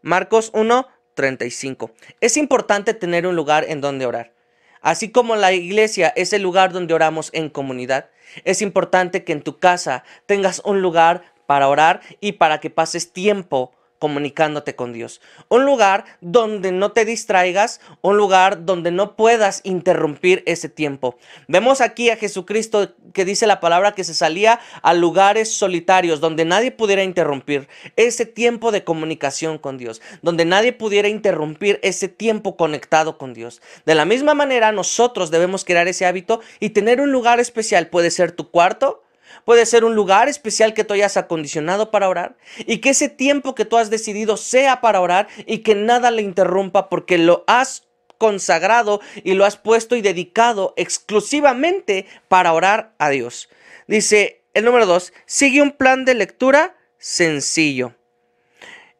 Marcos 0.00 0.50
1, 0.54 0.88
35. 1.12 1.92
Es 2.22 2.38
importante 2.38 2.94
tener 2.94 3.26
un 3.26 3.36
lugar 3.36 3.66
en 3.68 3.82
donde 3.82 4.06
orar. 4.06 4.32
Así 4.80 5.12
como 5.12 5.36
la 5.36 5.52
iglesia 5.52 6.08
es 6.16 6.32
el 6.32 6.40
lugar 6.40 6.72
donde 6.72 6.94
oramos 6.94 7.28
en 7.34 7.50
comunidad, 7.50 8.08
es 8.44 8.62
importante 8.62 9.22
que 9.22 9.32
en 9.32 9.42
tu 9.42 9.58
casa 9.58 10.02
tengas 10.24 10.62
un 10.64 10.80
lugar 10.80 11.34
para 11.46 11.68
orar 11.68 12.00
y 12.20 12.32
para 12.32 12.58
que 12.58 12.70
pases 12.70 13.12
tiempo 13.12 13.72
comunicándote 14.00 14.74
con 14.74 14.92
Dios. 14.92 15.20
Un 15.48 15.64
lugar 15.64 16.04
donde 16.20 16.72
no 16.72 16.90
te 16.90 17.04
distraigas, 17.04 17.80
un 18.00 18.16
lugar 18.16 18.64
donde 18.64 18.90
no 18.90 19.14
puedas 19.14 19.60
interrumpir 19.62 20.42
ese 20.46 20.68
tiempo. 20.68 21.18
Vemos 21.46 21.80
aquí 21.80 22.10
a 22.10 22.16
Jesucristo 22.16 22.94
que 23.12 23.24
dice 23.24 23.46
la 23.46 23.60
palabra 23.60 23.92
que 23.92 24.02
se 24.02 24.14
salía 24.14 24.58
a 24.82 24.94
lugares 24.94 25.52
solitarios 25.52 26.20
donde 26.20 26.44
nadie 26.44 26.72
pudiera 26.72 27.04
interrumpir 27.04 27.68
ese 27.96 28.26
tiempo 28.26 28.72
de 28.72 28.84
comunicación 28.84 29.58
con 29.58 29.76
Dios, 29.76 30.00
donde 30.22 30.46
nadie 30.46 30.72
pudiera 30.72 31.08
interrumpir 31.08 31.78
ese 31.82 32.08
tiempo 32.08 32.56
conectado 32.56 33.18
con 33.18 33.34
Dios. 33.34 33.60
De 33.84 33.94
la 33.94 34.06
misma 34.06 34.32
manera, 34.34 34.72
nosotros 34.72 35.30
debemos 35.30 35.64
crear 35.64 35.86
ese 35.88 36.06
hábito 36.06 36.40
y 36.58 36.70
tener 36.70 37.02
un 37.02 37.12
lugar 37.12 37.38
especial. 37.38 37.88
Puede 37.88 38.10
ser 38.10 38.32
tu 38.32 38.50
cuarto, 38.50 39.02
Puede 39.44 39.66
ser 39.66 39.84
un 39.84 39.94
lugar 39.94 40.28
especial 40.28 40.74
que 40.74 40.84
tú 40.84 40.94
hayas 40.94 41.16
acondicionado 41.16 41.90
para 41.90 42.08
orar 42.08 42.36
y 42.58 42.78
que 42.78 42.90
ese 42.90 43.08
tiempo 43.08 43.54
que 43.54 43.64
tú 43.64 43.76
has 43.76 43.90
decidido 43.90 44.36
sea 44.36 44.80
para 44.80 45.00
orar 45.00 45.28
y 45.46 45.58
que 45.58 45.74
nada 45.74 46.10
le 46.10 46.22
interrumpa 46.22 46.88
porque 46.88 47.18
lo 47.18 47.44
has 47.46 47.88
consagrado 48.18 49.00
y 49.24 49.32
lo 49.32 49.46
has 49.46 49.56
puesto 49.56 49.96
y 49.96 50.02
dedicado 50.02 50.74
exclusivamente 50.76 52.06
para 52.28 52.52
orar 52.52 52.94
a 52.98 53.08
Dios. 53.08 53.48
Dice 53.86 54.42
el 54.52 54.64
número 54.64 54.86
dos, 54.86 55.12
sigue 55.26 55.62
un 55.62 55.72
plan 55.72 56.04
de 56.04 56.14
lectura 56.14 56.76
sencillo. 56.98 57.94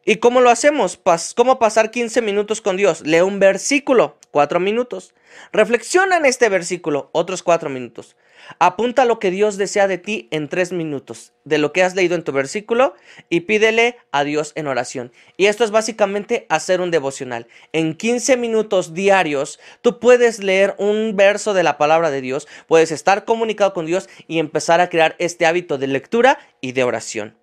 ¿Y 0.03 0.15
cómo 0.15 0.41
lo 0.41 0.49
hacemos? 0.49 0.99
¿Cómo 1.35 1.59
pasar 1.59 1.91
15 1.91 2.21
minutos 2.23 2.61
con 2.61 2.75
Dios? 2.75 3.05
Lee 3.05 3.21
un 3.21 3.39
versículo, 3.39 4.17
4 4.31 4.59
minutos. 4.59 5.13
Reflexiona 5.53 6.17
en 6.17 6.25
este 6.25 6.49
versículo, 6.49 7.09
otros 7.13 7.43
4 7.43 7.69
minutos. 7.69 8.15
Apunta 8.59 9.05
lo 9.05 9.19
que 9.19 9.31
Dios 9.31 9.57
desea 9.57 9.87
de 9.87 9.97
ti 9.97 10.27
en 10.31 10.47
tres 10.47 10.71
minutos, 10.71 11.33
de 11.45 11.57
lo 11.57 11.73
que 11.73 11.83
has 11.83 11.95
leído 11.95 12.15
en 12.15 12.23
tu 12.23 12.31
versículo, 12.31 12.95
y 13.29 13.41
pídele 13.41 13.97
a 14.11 14.23
Dios 14.23 14.51
en 14.55 14.67
oración. 14.67 15.11
Y 15.37 15.45
esto 15.45 15.63
es 15.63 15.71
básicamente 15.71 16.45
hacer 16.49 16.81
un 16.81 16.91
devocional. 16.91 17.47
En 17.73 17.95
15 17.95 18.37
minutos 18.37 18.93
diarios, 18.93 19.59
tú 19.81 19.99
puedes 19.99 20.39
leer 20.43 20.75
un 20.77 21.15
verso 21.15 21.53
de 21.53 21.63
la 21.63 21.77
palabra 21.77 22.11
de 22.11 22.21
Dios, 22.21 22.47
puedes 22.67 22.91
estar 22.91 23.25
comunicado 23.25 23.73
con 23.73 23.85
Dios 23.85 24.09
y 24.27 24.39
empezar 24.39 24.81
a 24.81 24.89
crear 24.89 25.15
este 25.19 25.45
hábito 25.45 25.77
de 25.77 25.87
lectura 25.87 26.39
y 26.61 26.73
de 26.73 26.83
oración. 26.83 27.37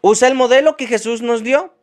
Usa 0.00 0.28
el 0.28 0.34
modelo 0.34 0.76
que 0.76 0.86
Jesús 0.86 1.22
nos 1.22 1.42
dio. 1.42 1.74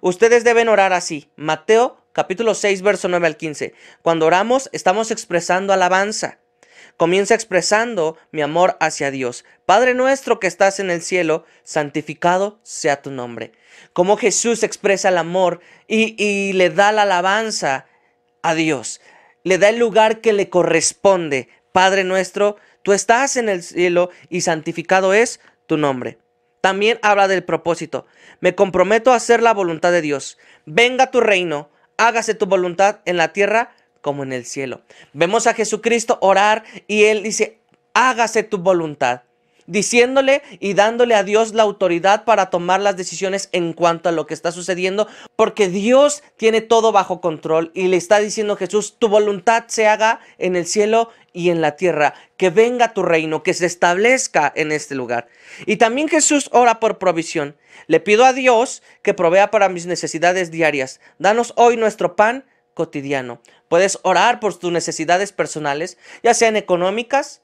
Ustedes 0.00 0.44
deben 0.44 0.68
orar 0.68 0.92
así. 0.92 1.30
Mateo 1.36 1.98
capítulo 2.12 2.54
6, 2.54 2.82
verso 2.82 3.08
9 3.08 3.26
al 3.26 3.36
15. 3.36 3.74
Cuando 4.02 4.26
oramos, 4.26 4.68
estamos 4.72 5.10
expresando 5.10 5.72
alabanza. 5.72 6.40
Comienza 6.98 7.36
expresando 7.36 8.18
mi 8.32 8.42
amor 8.42 8.76
hacia 8.80 9.12
Dios. 9.12 9.44
Padre 9.66 9.94
nuestro 9.94 10.40
que 10.40 10.48
estás 10.48 10.80
en 10.80 10.90
el 10.90 11.00
cielo, 11.00 11.44
santificado 11.62 12.58
sea 12.64 13.02
tu 13.02 13.12
nombre. 13.12 13.52
Como 13.92 14.16
Jesús 14.16 14.64
expresa 14.64 15.10
el 15.10 15.18
amor 15.18 15.60
y, 15.86 16.20
y 16.20 16.54
le 16.54 16.70
da 16.70 16.90
la 16.90 17.02
alabanza 17.02 17.86
a 18.42 18.54
Dios. 18.54 19.00
Le 19.44 19.58
da 19.58 19.68
el 19.68 19.78
lugar 19.78 20.20
que 20.20 20.32
le 20.32 20.50
corresponde. 20.50 21.48
Padre 21.70 22.02
nuestro, 22.02 22.56
tú 22.82 22.92
estás 22.92 23.36
en 23.36 23.48
el 23.48 23.62
cielo 23.62 24.10
y 24.28 24.40
santificado 24.40 25.14
es 25.14 25.38
tu 25.68 25.76
nombre. 25.76 26.18
También 26.60 26.98
habla 27.02 27.28
del 27.28 27.44
propósito. 27.44 28.06
Me 28.40 28.56
comprometo 28.56 29.12
a 29.12 29.16
hacer 29.16 29.40
la 29.40 29.54
voluntad 29.54 29.92
de 29.92 30.02
Dios. 30.02 30.36
Venga 30.66 31.12
tu 31.12 31.20
reino, 31.20 31.70
hágase 31.96 32.34
tu 32.34 32.46
voluntad 32.46 33.02
en 33.04 33.16
la 33.16 33.32
tierra 33.32 33.70
como 34.00 34.22
en 34.22 34.32
el 34.32 34.44
cielo. 34.44 34.82
Vemos 35.12 35.46
a 35.46 35.54
Jesucristo 35.54 36.18
orar 36.20 36.64
y 36.86 37.04
él 37.04 37.22
dice, 37.22 37.58
hágase 37.94 38.42
tu 38.42 38.58
voluntad 38.58 39.22
diciéndole 39.68 40.42
y 40.58 40.74
dándole 40.74 41.14
a 41.14 41.22
Dios 41.22 41.54
la 41.54 41.62
autoridad 41.62 42.24
para 42.24 42.50
tomar 42.50 42.80
las 42.80 42.96
decisiones 42.96 43.48
en 43.52 43.74
cuanto 43.74 44.08
a 44.08 44.12
lo 44.12 44.26
que 44.26 44.34
está 44.34 44.50
sucediendo, 44.50 45.06
porque 45.36 45.68
Dios 45.68 46.24
tiene 46.36 46.60
todo 46.62 46.90
bajo 46.90 47.20
control 47.20 47.70
y 47.74 47.86
le 47.86 47.96
está 47.96 48.18
diciendo 48.18 48.56
Jesús, 48.56 48.96
tu 48.98 49.08
voluntad 49.08 49.64
se 49.68 49.86
haga 49.86 50.20
en 50.38 50.56
el 50.56 50.66
cielo 50.66 51.10
y 51.32 51.50
en 51.50 51.60
la 51.60 51.76
tierra, 51.76 52.14
que 52.36 52.50
venga 52.50 52.94
tu 52.94 53.02
reino, 53.02 53.42
que 53.42 53.54
se 53.54 53.66
establezca 53.66 54.50
en 54.56 54.72
este 54.72 54.94
lugar. 54.94 55.28
Y 55.66 55.76
también 55.76 56.08
Jesús 56.08 56.48
ora 56.52 56.80
por 56.80 56.98
provisión. 56.98 57.56
Le 57.86 58.00
pido 58.00 58.24
a 58.24 58.32
Dios 58.32 58.82
que 59.02 59.14
provea 59.14 59.50
para 59.50 59.68
mis 59.68 59.86
necesidades 59.86 60.50
diarias. 60.50 61.00
Danos 61.18 61.52
hoy 61.56 61.76
nuestro 61.76 62.16
pan 62.16 62.44
cotidiano. 62.74 63.40
Puedes 63.68 63.98
orar 64.02 64.40
por 64.40 64.56
tus 64.56 64.72
necesidades 64.72 65.32
personales, 65.32 65.98
ya 66.22 66.34
sean 66.34 66.56
económicas, 66.56 67.42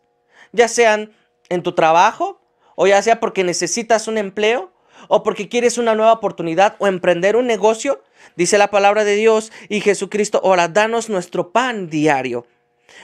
ya 0.53 0.69
sean 0.69 1.13
en 1.49 1.63
tu 1.63 1.75
trabajo, 1.75 2.41
o 2.77 2.87
ya 2.87 3.01
sea 3.03 3.21
porque 3.21 3.45
necesitas 3.45 4.09
un 4.09 4.19
empleo, 4.19 4.73
o 5.09 5.23
porque 5.23 5.49
quieres 5.49 5.79
una 5.79 5.95
nueva 5.95 6.13
oportunidad 6.13 6.77
o 6.79 6.87
emprender 6.87 7.37
un 7.37 7.47
negocio, 7.47 8.03
dice 8.37 8.59
la 8.59 8.71
palabra 8.71 9.05
de 9.05 9.17
Dios 9.17 9.53
y 9.69 9.81
Jesucristo, 9.81 10.41
ora, 10.43 10.69
danos 10.69 11.09
nuestro 11.09 11.53
pan 11.53 11.89
diario. 11.89 12.47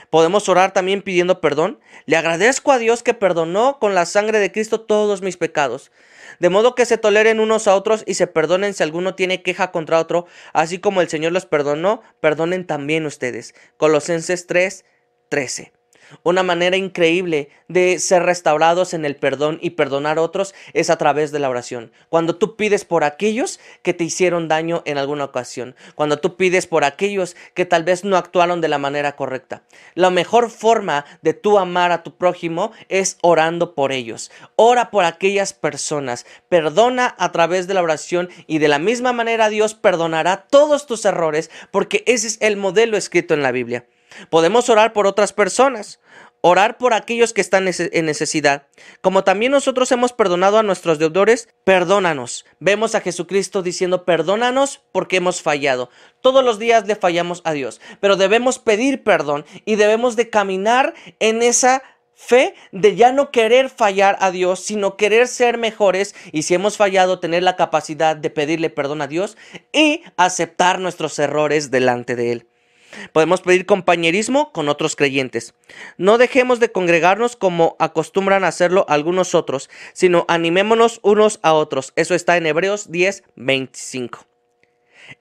Podemos 0.09 0.49
orar 0.49 0.73
también 0.73 1.01
pidiendo 1.01 1.41
perdón. 1.41 1.79
Le 2.05 2.17
agradezco 2.17 2.71
a 2.71 2.77
Dios 2.77 3.03
que 3.03 3.13
perdonó 3.13 3.79
con 3.79 3.95
la 3.95 4.05
sangre 4.05 4.39
de 4.39 4.51
Cristo 4.51 4.81
todos 4.81 5.21
mis 5.21 5.37
pecados. 5.37 5.91
De 6.39 6.49
modo 6.49 6.75
que 6.75 6.85
se 6.85 6.97
toleren 6.97 7.39
unos 7.39 7.67
a 7.67 7.75
otros 7.75 8.03
y 8.07 8.15
se 8.15 8.27
perdonen 8.27 8.73
si 8.73 8.83
alguno 8.83 9.15
tiene 9.15 9.43
queja 9.43 9.71
contra 9.71 9.99
otro, 9.99 10.25
así 10.53 10.79
como 10.79 11.01
el 11.01 11.09
Señor 11.09 11.31
los 11.31 11.45
perdonó, 11.45 12.01
perdonen 12.19 12.65
también 12.65 13.05
ustedes. 13.05 13.53
Colosenses 13.77 14.47
3, 14.47 14.85
13. 15.29 15.80
Una 16.23 16.43
manera 16.43 16.77
increíble 16.77 17.49
de 17.67 17.99
ser 17.99 18.23
restaurados 18.23 18.93
en 18.93 19.05
el 19.05 19.15
perdón 19.15 19.59
y 19.61 19.71
perdonar 19.71 20.17
a 20.17 20.21
otros 20.21 20.53
es 20.73 20.89
a 20.89 20.97
través 20.97 21.31
de 21.31 21.39
la 21.39 21.49
oración. 21.49 21.91
Cuando 22.09 22.35
tú 22.35 22.55
pides 22.55 22.85
por 22.85 23.03
aquellos 23.03 23.59
que 23.81 23.93
te 23.93 24.03
hicieron 24.03 24.47
daño 24.47 24.81
en 24.85 24.97
alguna 24.97 25.25
ocasión. 25.25 25.75
Cuando 25.95 26.19
tú 26.19 26.35
pides 26.35 26.67
por 26.67 26.83
aquellos 26.83 27.35
que 27.53 27.65
tal 27.65 27.83
vez 27.83 28.03
no 28.03 28.17
actuaron 28.17 28.61
de 28.61 28.67
la 28.67 28.77
manera 28.77 29.15
correcta. 29.15 29.63
La 29.95 30.09
mejor 30.09 30.49
forma 30.49 31.05
de 31.21 31.33
tú 31.33 31.57
amar 31.57 31.91
a 31.91 32.03
tu 32.03 32.15
prójimo 32.17 32.71
es 32.89 33.17
orando 33.21 33.75
por 33.75 33.91
ellos. 33.91 34.31
Ora 34.55 34.91
por 34.91 35.05
aquellas 35.05 35.53
personas. 35.53 36.25
Perdona 36.49 37.15
a 37.17 37.31
través 37.31 37.67
de 37.67 37.73
la 37.73 37.81
oración 37.81 38.29
y 38.47 38.59
de 38.59 38.67
la 38.67 38.79
misma 38.79 39.13
manera 39.13 39.49
Dios 39.49 39.73
perdonará 39.73 40.47
todos 40.49 40.85
tus 40.85 41.05
errores 41.05 41.49
porque 41.71 42.03
ese 42.05 42.27
es 42.27 42.37
el 42.41 42.57
modelo 42.57 42.97
escrito 42.97 43.33
en 43.33 43.43
la 43.43 43.51
Biblia. 43.51 43.85
Podemos 44.29 44.69
orar 44.69 44.93
por 44.93 45.07
otras 45.07 45.33
personas, 45.33 45.99
orar 46.41 46.77
por 46.77 46.93
aquellos 46.93 47.33
que 47.33 47.41
están 47.41 47.67
en 47.67 48.05
necesidad. 48.05 48.67
Como 49.01 49.23
también 49.23 49.51
nosotros 49.51 49.91
hemos 49.91 50.11
perdonado 50.11 50.57
a 50.57 50.63
nuestros 50.63 50.99
deudores, 50.99 51.49
perdónanos. 51.63 52.45
Vemos 52.59 52.95
a 52.95 53.01
Jesucristo 53.01 53.61
diciendo, 53.61 54.05
perdónanos 54.05 54.81
porque 54.91 55.17
hemos 55.17 55.41
fallado. 55.41 55.89
Todos 56.21 56.43
los 56.43 56.59
días 56.59 56.87
le 56.87 56.95
fallamos 56.95 57.41
a 57.45 57.53
Dios, 57.53 57.79
pero 57.99 58.15
debemos 58.15 58.59
pedir 58.59 59.03
perdón 59.03 59.45
y 59.65 59.75
debemos 59.75 60.15
de 60.15 60.29
caminar 60.29 60.93
en 61.19 61.43
esa 61.43 61.83
fe 62.21 62.53
de 62.71 62.95
ya 62.95 63.11
no 63.11 63.31
querer 63.31 63.69
fallar 63.69 64.17
a 64.19 64.31
Dios, 64.31 64.59
sino 64.59 64.95
querer 64.95 65.27
ser 65.27 65.57
mejores 65.57 66.15
y 66.31 66.43
si 66.43 66.53
hemos 66.53 66.77
fallado, 66.77 67.19
tener 67.19 67.41
la 67.41 67.55
capacidad 67.55 68.15
de 68.15 68.29
pedirle 68.29 68.69
perdón 68.69 69.01
a 69.01 69.07
Dios 69.07 69.37
y 69.73 70.03
aceptar 70.17 70.79
nuestros 70.79 71.17
errores 71.17 71.71
delante 71.71 72.15
de 72.15 72.31
Él. 72.31 72.50
Podemos 73.13 73.41
pedir 73.41 73.65
compañerismo 73.65 74.51
con 74.51 74.69
otros 74.69 74.95
creyentes. 74.95 75.53
No 75.97 76.17
dejemos 76.17 76.59
de 76.59 76.71
congregarnos 76.71 77.35
como 77.35 77.75
acostumbran 77.79 78.43
hacerlo 78.43 78.85
algunos 78.89 79.35
otros, 79.35 79.69
sino 79.93 80.25
animémonos 80.27 80.99
unos 81.03 81.39
a 81.43 81.53
otros. 81.53 81.93
Eso 81.95 82.15
está 82.15 82.37
en 82.37 82.45
Hebreos 82.45 82.91
10, 82.91 83.23
25. 83.35 84.25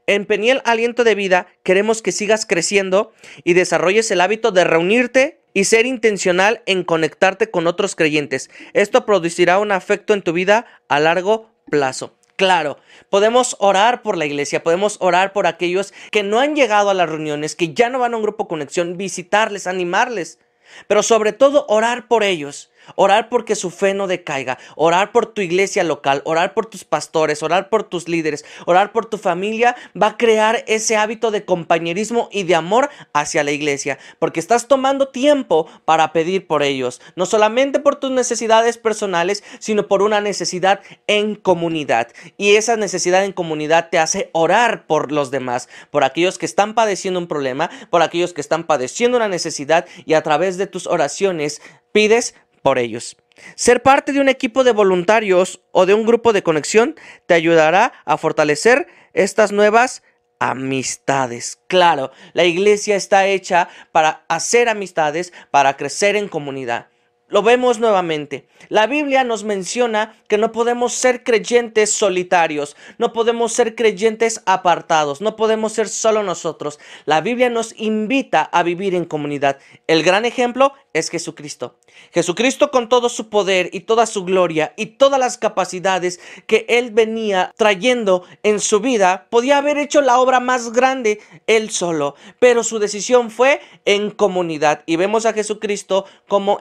En 0.07 0.27
Peniel 0.27 0.62
Aliento 0.65 1.05
de 1.05 1.15
Vida 1.15 1.49
queremos 1.62 2.03
que 2.03 2.12
sigas 2.12 2.47
creciendo 2.47 3.12
y 3.45 3.55
desarrolles 3.55 4.11
el 4.11 4.21
hábito 4.21 4.53
de 4.53 4.65
reunirte 4.65 5.41
y 5.53 5.65
ser 5.65 5.87
intencional 5.87 6.62
en 6.67 6.85
conectarte 6.85 7.50
con 7.50 7.67
otros 7.67 7.97
creyentes. 7.97 8.50
Esto 8.73 9.05
producirá 9.05 9.59
un 9.59 9.73
afecto 9.73 10.15
en 10.15 10.23
tu 10.23 10.33
vida 10.33 10.67
a 10.89 11.00
largo 11.00 11.50
plazo. 11.71 12.15
Claro, 12.40 12.78
podemos 13.11 13.54
orar 13.59 14.00
por 14.00 14.16
la 14.16 14.25
iglesia, 14.25 14.62
podemos 14.62 14.97
orar 15.00 15.35
por 15.35 15.47
aquellos 15.47 15.92
que 16.11 16.23
no 16.23 16.40
han 16.40 16.56
llegado 16.56 16.88
a 16.88 16.94
las 16.94 17.06
reuniones, 17.06 17.54
que 17.54 17.75
ya 17.75 17.90
no 17.90 17.99
van 17.99 18.14
a 18.14 18.16
un 18.16 18.23
grupo 18.23 18.49
conexión, 18.49 18.97
visitarles, 18.97 19.66
animarles, 19.66 20.38
pero 20.87 21.02
sobre 21.02 21.35
todo 21.35 21.66
orar 21.68 22.09
por 22.09 22.25
ellos 22.25 22.70
Orar 22.96 23.28
porque 23.28 23.54
su 23.54 23.70
fe 23.70 23.94
no 23.94 24.06
decaiga, 24.06 24.58
orar 24.76 25.12
por 25.12 25.26
tu 25.26 25.40
iglesia 25.40 25.84
local, 25.84 26.22
orar 26.25 26.54
por 26.54 26.66
tus 26.66 26.84
pastores, 26.84 27.42
orar 27.42 27.68
por 27.68 27.84
tus 27.84 28.08
líderes, 28.08 28.44
orar 28.66 28.92
por 28.92 29.06
tu 29.06 29.18
familia, 29.18 29.76
va 30.00 30.08
a 30.08 30.16
crear 30.16 30.64
ese 30.66 30.96
hábito 30.96 31.30
de 31.30 31.44
compañerismo 31.44 32.28
y 32.32 32.44
de 32.44 32.54
amor 32.54 32.90
hacia 33.12 33.44
la 33.44 33.52
iglesia, 33.52 33.99
porque 34.18 34.40
estás 34.40 34.68
tomando 34.68 35.08
tiempo 35.08 35.68
para 35.84 36.12
pedir 36.12 36.46
por 36.46 36.62
ellos, 36.62 37.00
no 37.16 37.26
solamente 37.26 37.80
por 37.80 37.96
tus 37.96 38.10
necesidades 38.10 38.78
personales, 38.78 39.44
sino 39.58 39.87
por 39.87 40.02
una 40.02 40.20
necesidad 40.20 40.80
en 41.06 41.34
comunidad. 41.34 42.08
Y 42.37 42.56
esa 42.56 42.76
necesidad 42.76 43.25
en 43.25 43.32
comunidad 43.32 43.88
te 43.90 43.99
hace 43.99 44.30
orar 44.32 44.87
por 44.87 45.12
los 45.12 45.30
demás, 45.30 45.68
por 45.90 46.04
aquellos 46.04 46.38
que 46.38 46.46
están 46.46 46.75
padeciendo 46.75 47.20
un 47.20 47.28
problema, 47.28 47.70
por 47.90 48.02
aquellos 48.02 48.32
que 48.32 48.40
están 48.40 48.64
padeciendo 48.64 49.16
una 49.16 49.28
necesidad 49.28 49.87
y 50.04 50.14
a 50.14 50.22
través 50.22 50.58
de 50.58 50.66
tus 50.66 50.87
oraciones 50.87 51.60
pides 51.92 52.34
por 52.62 52.79
ellos. 52.79 53.17
Ser 53.55 53.83
parte 53.83 54.12
de 54.12 54.21
un 54.21 54.29
equipo 54.29 54.64
de 54.64 54.73
voluntarios 54.73 55.62
o 55.73 55.87
de 55.87 55.95
un 55.95 56.05
grupo 56.05 56.33
de 56.33 56.43
conexión 56.43 56.97
te 57.26 57.35
ayudará 57.35 57.93
a 58.05 58.17
fortalecer 58.17 58.87
estas 59.12 59.52
nuevas 59.52 60.02
amistades. 60.38 61.61
Claro, 61.69 62.11
la 62.33 62.45
iglesia 62.45 62.97
está 62.97 63.26
hecha 63.26 63.69
para 63.93 64.25
hacer 64.29 64.69
amistades, 64.69 65.33
para 65.50 65.76
crecer 65.76 66.17
en 66.17 66.29
comunidad. 66.29 66.89
Lo 67.30 67.42
vemos 67.42 67.78
nuevamente. 67.78 68.49
La 68.68 68.88
Biblia 68.88 69.22
nos 69.22 69.44
menciona 69.44 70.16
que 70.26 70.37
no 70.37 70.50
podemos 70.50 70.92
ser 70.92 71.22
creyentes 71.22 71.92
solitarios, 71.92 72.76
no 72.99 73.12
podemos 73.12 73.52
ser 73.52 73.76
creyentes 73.76 74.42
apartados, 74.46 75.20
no 75.20 75.37
podemos 75.37 75.72
ser 75.72 75.88
solo 75.88 76.25
nosotros. 76.25 76.80
La 77.04 77.20
Biblia 77.20 77.49
nos 77.49 77.72
invita 77.78 78.42
a 78.42 78.64
vivir 78.64 78.96
en 78.96 79.04
comunidad. 79.04 79.58
El 79.87 80.02
gran 80.02 80.25
ejemplo 80.25 80.72
es 80.92 81.08
Jesucristo. 81.08 81.78
Jesucristo 82.12 82.70
con 82.72 82.88
todo 82.88 83.08
su 83.08 83.28
poder 83.30 83.70
y 83.72 83.80
toda 83.80 84.06
su 84.06 84.25
gloria 84.25 84.75
y 84.76 84.87
todas 84.87 85.20
las 85.20 85.38
capacidades 85.38 86.20
que 86.46 86.66
él 86.68 86.90
venía 86.90 87.52
trayendo 87.56 88.25
en 88.42 88.58
su 88.58 88.80
vida, 88.80 89.28
podía 89.30 89.58
haber 89.58 89.78
hecho 89.78 90.00
la 90.00 90.18
obra 90.18 90.40
más 90.40 90.72
grande 90.72 91.20
él 91.46 91.70
solo, 91.70 92.16
pero 92.40 92.64
su 92.64 92.78
decisión 92.78 93.30
fue 93.30 93.60
en 93.84 94.10
comunidad. 94.10 94.82
Y 94.87 94.96
vemos 94.96 95.26
a 95.26 95.32
Jesucristo 95.32 96.06
como 96.26 96.58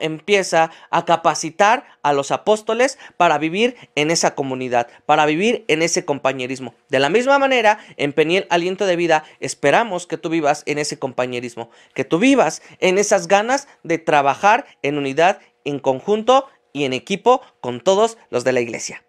a 0.90 1.06
capacitar 1.06 1.86
a 2.02 2.14
los 2.14 2.32
apóstoles 2.32 2.98
para 3.18 3.38
vivir 3.38 3.76
en 3.96 4.12
esa 4.12 4.36
comunidad, 4.36 4.88
para 5.06 5.26
vivir 5.26 5.66
en 5.68 5.82
ese 5.82 6.06
compañerismo. 6.06 6.74
De 6.90 7.00
la 7.00 7.10
misma 7.10 7.40
manera, 7.40 7.80
en 7.98 8.14
Peniel 8.14 8.48
Aliento 8.50 8.86
de 8.86 8.96
Vida, 8.96 9.24
esperamos 9.40 10.08
que 10.08 10.18
tú 10.18 10.30
vivas 10.30 10.64
en 10.66 10.78
ese 10.78 11.00
compañerismo, 11.00 11.70
que 11.94 12.06
tú 12.06 12.20
vivas 12.20 12.62
en 12.80 12.98
esas 12.98 13.28
ganas 13.28 13.68
de 13.84 13.98
trabajar 13.98 14.66
en 14.82 14.98
unidad, 14.98 15.40
en 15.64 15.80
conjunto 15.80 16.48
y 16.74 16.84
en 16.84 16.94
equipo 16.94 17.42
con 17.62 17.82
todos 17.82 18.18
los 18.30 18.44
de 18.44 18.54
la 18.54 18.62
iglesia. 18.62 19.04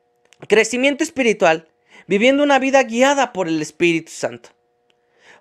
Crecimiento 0.49 1.05
espiritual, 1.05 1.69
viviendo 2.07 2.43
una 2.43 2.59
vida 2.59 2.83
guiada 2.83 3.33
por 3.33 3.49
el 3.49 3.61
Espíritu 3.61 4.11
Santo. 4.13 4.51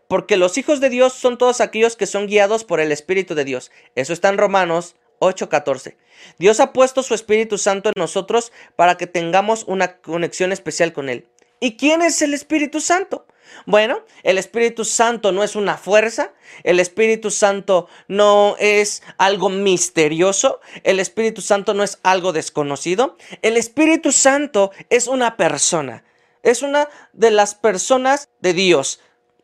Porque 0.07 0.37
los 0.37 0.57
hijos 0.57 0.79
de 0.79 0.89
Dios 0.89 1.13
son 1.13 1.37
todos 1.37 1.61
aquellos 1.61 1.95
que 1.95 2.07
son 2.07 2.27
guiados 2.27 2.63
por 2.63 2.79
el 2.79 2.91
Espíritu 2.91 3.35
de 3.35 3.45
Dios. 3.45 3.71
Eso 3.95 4.11
está 4.11 4.29
en 4.29 4.39
Romanos 4.39 4.95
8:14. 5.19 5.97
Dios 6.37 6.59
ha 6.59 6.73
puesto 6.73 7.03
su 7.03 7.13
Espíritu 7.13 7.57
Santo 7.57 7.89
en 7.89 7.93
nosotros 7.97 8.51
para 8.75 8.97
que 8.97 9.07
tengamos 9.07 9.63
una 9.67 9.97
conexión 9.97 10.51
especial 10.51 10.93
con 10.93 11.09
Él. 11.09 11.27
¿Y 11.59 11.75
quién 11.75 12.01
es 12.01 12.21
el 12.21 12.33
Espíritu 12.33 12.79
Santo? 12.79 13.25
Bueno, 13.65 14.03
el 14.23 14.37
Espíritu 14.37 14.85
Santo 14.85 15.31
no 15.31 15.43
es 15.43 15.55
una 15.55 15.77
fuerza, 15.77 16.33
el 16.63 16.79
Espíritu 16.79 17.31
Santo 17.31 17.87
no 18.07 18.55
es 18.59 19.03
algo 19.17 19.49
misterioso, 19.49 20.59
el 20.83 20.99
Espíritu 20.99 21.41
Santo 21.41 21.73
no 21.73 21.83
es 21.83 21.99
algo 22.03 22.31
desconocido, 22.31 23.17
el 23.41 23.57
Espíritu 23.57 24.11
Santo 24.11 24.71
es 24.89 25.07
una 25.07 25.35
persona, 25.35 26.03
es 26.43 26.61
una 26.61 26.89
de 27.13 27.31
las 27.31 27.55
personas 27.55 28.29
de 28.39 28.53
Dios, 28.53 29.01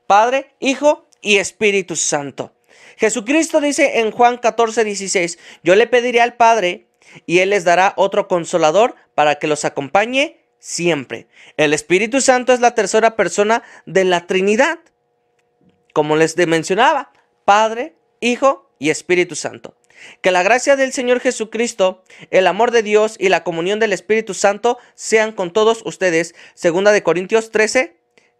Padre, 0.08 0.54
Hijo 0.60 1.06
y 1.22 1.38
Espíritu 1.38 1.96
Santo. 1.96 2.55
Jesucristo 2.98 3.62
dice 3.62 4.00
en 4.00 4.12
Juan 4.12 4.38
14, 4.38 4.84
16, 4.84 5.38
yo 5.64 5.76
le 5.76 5.88
pediré 5.88 6.22
al 6.22 6.36
Padre 6.36 6.88
y 7.26 7.40
Él 7.40 7.52
les 7.52 7.64
dará 7.64 7.94
otro 7.98 8.28
consolador 8.28 8.96
para 9.14 9.36
que 9.36 9.48
los 9.48 9.66
acompañe 9.66 10.40
siempre. 10.60 11.28
El 11.58 11.74
Espíritu 11.74 12.22
Santo 12.22 12.54
es 12.54 12.60
la 12.60 12.76
tercera 12.76 13.16
persona 13.16 13.64
de 13.86 14.04
la 14.04 14.28
Trinidad. 14.28 14.80
Como 15.94 16.16
les 16.16 16.36
mencionaba, 16.38 17.12
Padre, 17.46 17.96
Hijo 18.20 18.70
y 18.80 18.90
Espíritu 18.90 19.36
Santo. 19.36 19.78
Que 20.22 20.32
la 20.32 20.44
gracia 20.44 20.76
del 20.76 20.92
Señor 20.92 21.20
Jesucristo, 21.20 22.04
el 22.32 22.48
amor 22.48 22.72
de 22.72 22.84
Dios 22.84 23.16
y 23.20 23.30
la 23.30 23.44
comunión 23.44 23.80
del 23.80 23.94
Espíritu 23.94 24.34
Santo 24.34 24.78
sean 24.94 25.32
con 25.32 25.54
todos 25.54 25.84
ustedes. 25.86 26.36
Segunda 26.54 26.92
de 26.92 27.04
Corintios 27.04 27.52
13, 27.52 27.96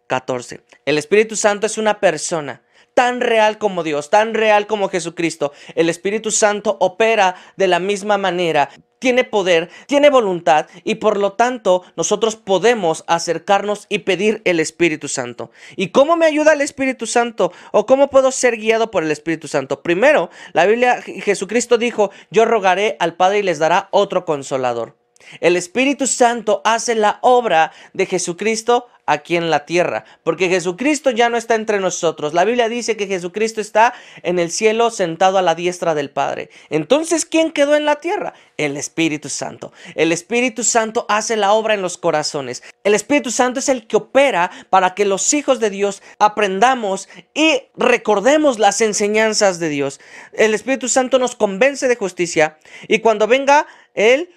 14. 0.06 0.60
El 0.84 0.98
Espíritu 0.98 1.36
Santo 1.36 1.66
es 1.66 1.78
una 1.78 2.00
persona 2.00 2.62
tan 2.96 3.20
real 3.20 3.58
como 3.58 3.82
Dios, 3.82 4.08
tan 4.08 4.32
real 4.32 4.66
como 4.66 4.88
Jesucristo. 4.88 5.52
El 5.74 5.90
Espíritu 5.90 6.30
Santo 6.30 6.78
opera 6.80 7.34
de 7.58 7.68
la 7.68 7.78
misma 7.78 8.16
manera 8.16 8.70
tiene 8.98 9.24
poder, 9.24 9.68
tiene 9.86 10.08
voluntad 10.08 10.66
y 10.82 10.94
por 10.94 11.18
lo 11.18 11.34
tanto 11.34 11.82
nosotros 11.94 12.36
podemos 12.36 13.04
acercarnos 13.06 13.84
y 13.90 13.98
pedir 13.98 14.40
el 14.46 14.60
Espíritu 14.60 15.08
Santo. 15.08 15.50
¿Y 15.76 15.88
cómo 15.88 16.16
me 16.16 16.24
ayuda 16.24 16.54
el 16.54 16.62
Espíritu 16.62 17.06
Santo? 17.06 17.52
¿O 17.70 17.84
cómo 17.84 18.08
puedo 18.08 18.32
ser 18.32 18.56
guiado 18.56 18.90
por 18.90 19.04
el 19.04 19.10
Espíritu 19.10 19.46
Santo? 19.46 19.82
Primero, 19.82 20.30
la 20.54 20.64
Biblia, 20.64 21.02
Jesucristo 21.02 21.76
dijo, 21.76 22.10
yo 22.30 22.46
rogaré 22.46 22.96
al 22.98 23.14
Padre 23.14 23.40
y 23.40 23.42
les 23.42 23.58
dará 23.58 23.88
otro 23.90 24.24
consolador. 24.24 24.96
El 25.40 25.56
Espíritu 25.56 26.06
Santo 26.06 26.62
hace 26.64 26.94
la 26.94 27.18
obra 27.22 27.72
de 27.92 28.06
Jesucristo 28.06 28.86
aquí 29.06 29.36
en 29.36 29.50
la 29.50 29.64
tierra, 29.64 30.04
porque 30.24 30.48
Jesucristo 30.48 31.10
ya 31.10 31.28
no 31.28 31.36
está 31.36 31.54
entre 31.54 31.78
nosotros. 31.78 32.34
La 32.34 32.44
Biblia 32.44 32.68
dice 32.68 32.96
que 32.96 33.06
Jesucristo 33.06 33.60
está 33.60 33.94
en 34.22 34.40
el 34.40 34.50
cielo 34.50 34.90
sentado 34.90 35.38
a 35.38 35.42
la 35.42 35.54
diestra 35.54 35.94
del 35.94 36.10
Padre. 36.10 36.50
Entonces, 36.70 37.24
¿quién 37.24 37.52
quedó 37.52 37.76
en 37.76 37.84
la 37.84 38.00
tierra? 38.00 38.34
El 38.56 38.76
Espíritu 38.76 39.28
Santo. 39.28 39.72
El 39.94 40.10
Espíritu 40.10 40.64
Santo 40.64 41.06
hace 41.08 41.36
la 41.36 41.52
obra 41.52 41.74
en 41.74 41.82
los 41.82 41.98
corazones. 41.98 42.64
El 42.82 42.94
Espíritu 42.94 43.30
Santo 43.30 43.60
es 43.60 43.68
el 43.68 43.86
que 43.86 43.96
opera 43.96 44.50
para 44.70 44.94
que 44.94 45.04
los 45.04 45.32
hijos 45.34 45.60
de 45.60 45.70
Dios 45.70 46.02
aprendamos 46.18 47.08
y 47.32 47.62
recordemos 47.76 48.58
las 48.58 48.80
enseñanzas 48.80 49.60
de 49.60 49.68
Dios. 49.68 50.00
El 50.32 50.52
Espíritu 50.52 50.88
Santo 50.88 51.20
nos 51.20 51.36
convence 51.36 51.86
de 51.86 51.96
justicia 51.96 52.58
y 52.88 52.98
cuando 52.98 53.28
venga 53.28 53.66
Él 53.94 54.30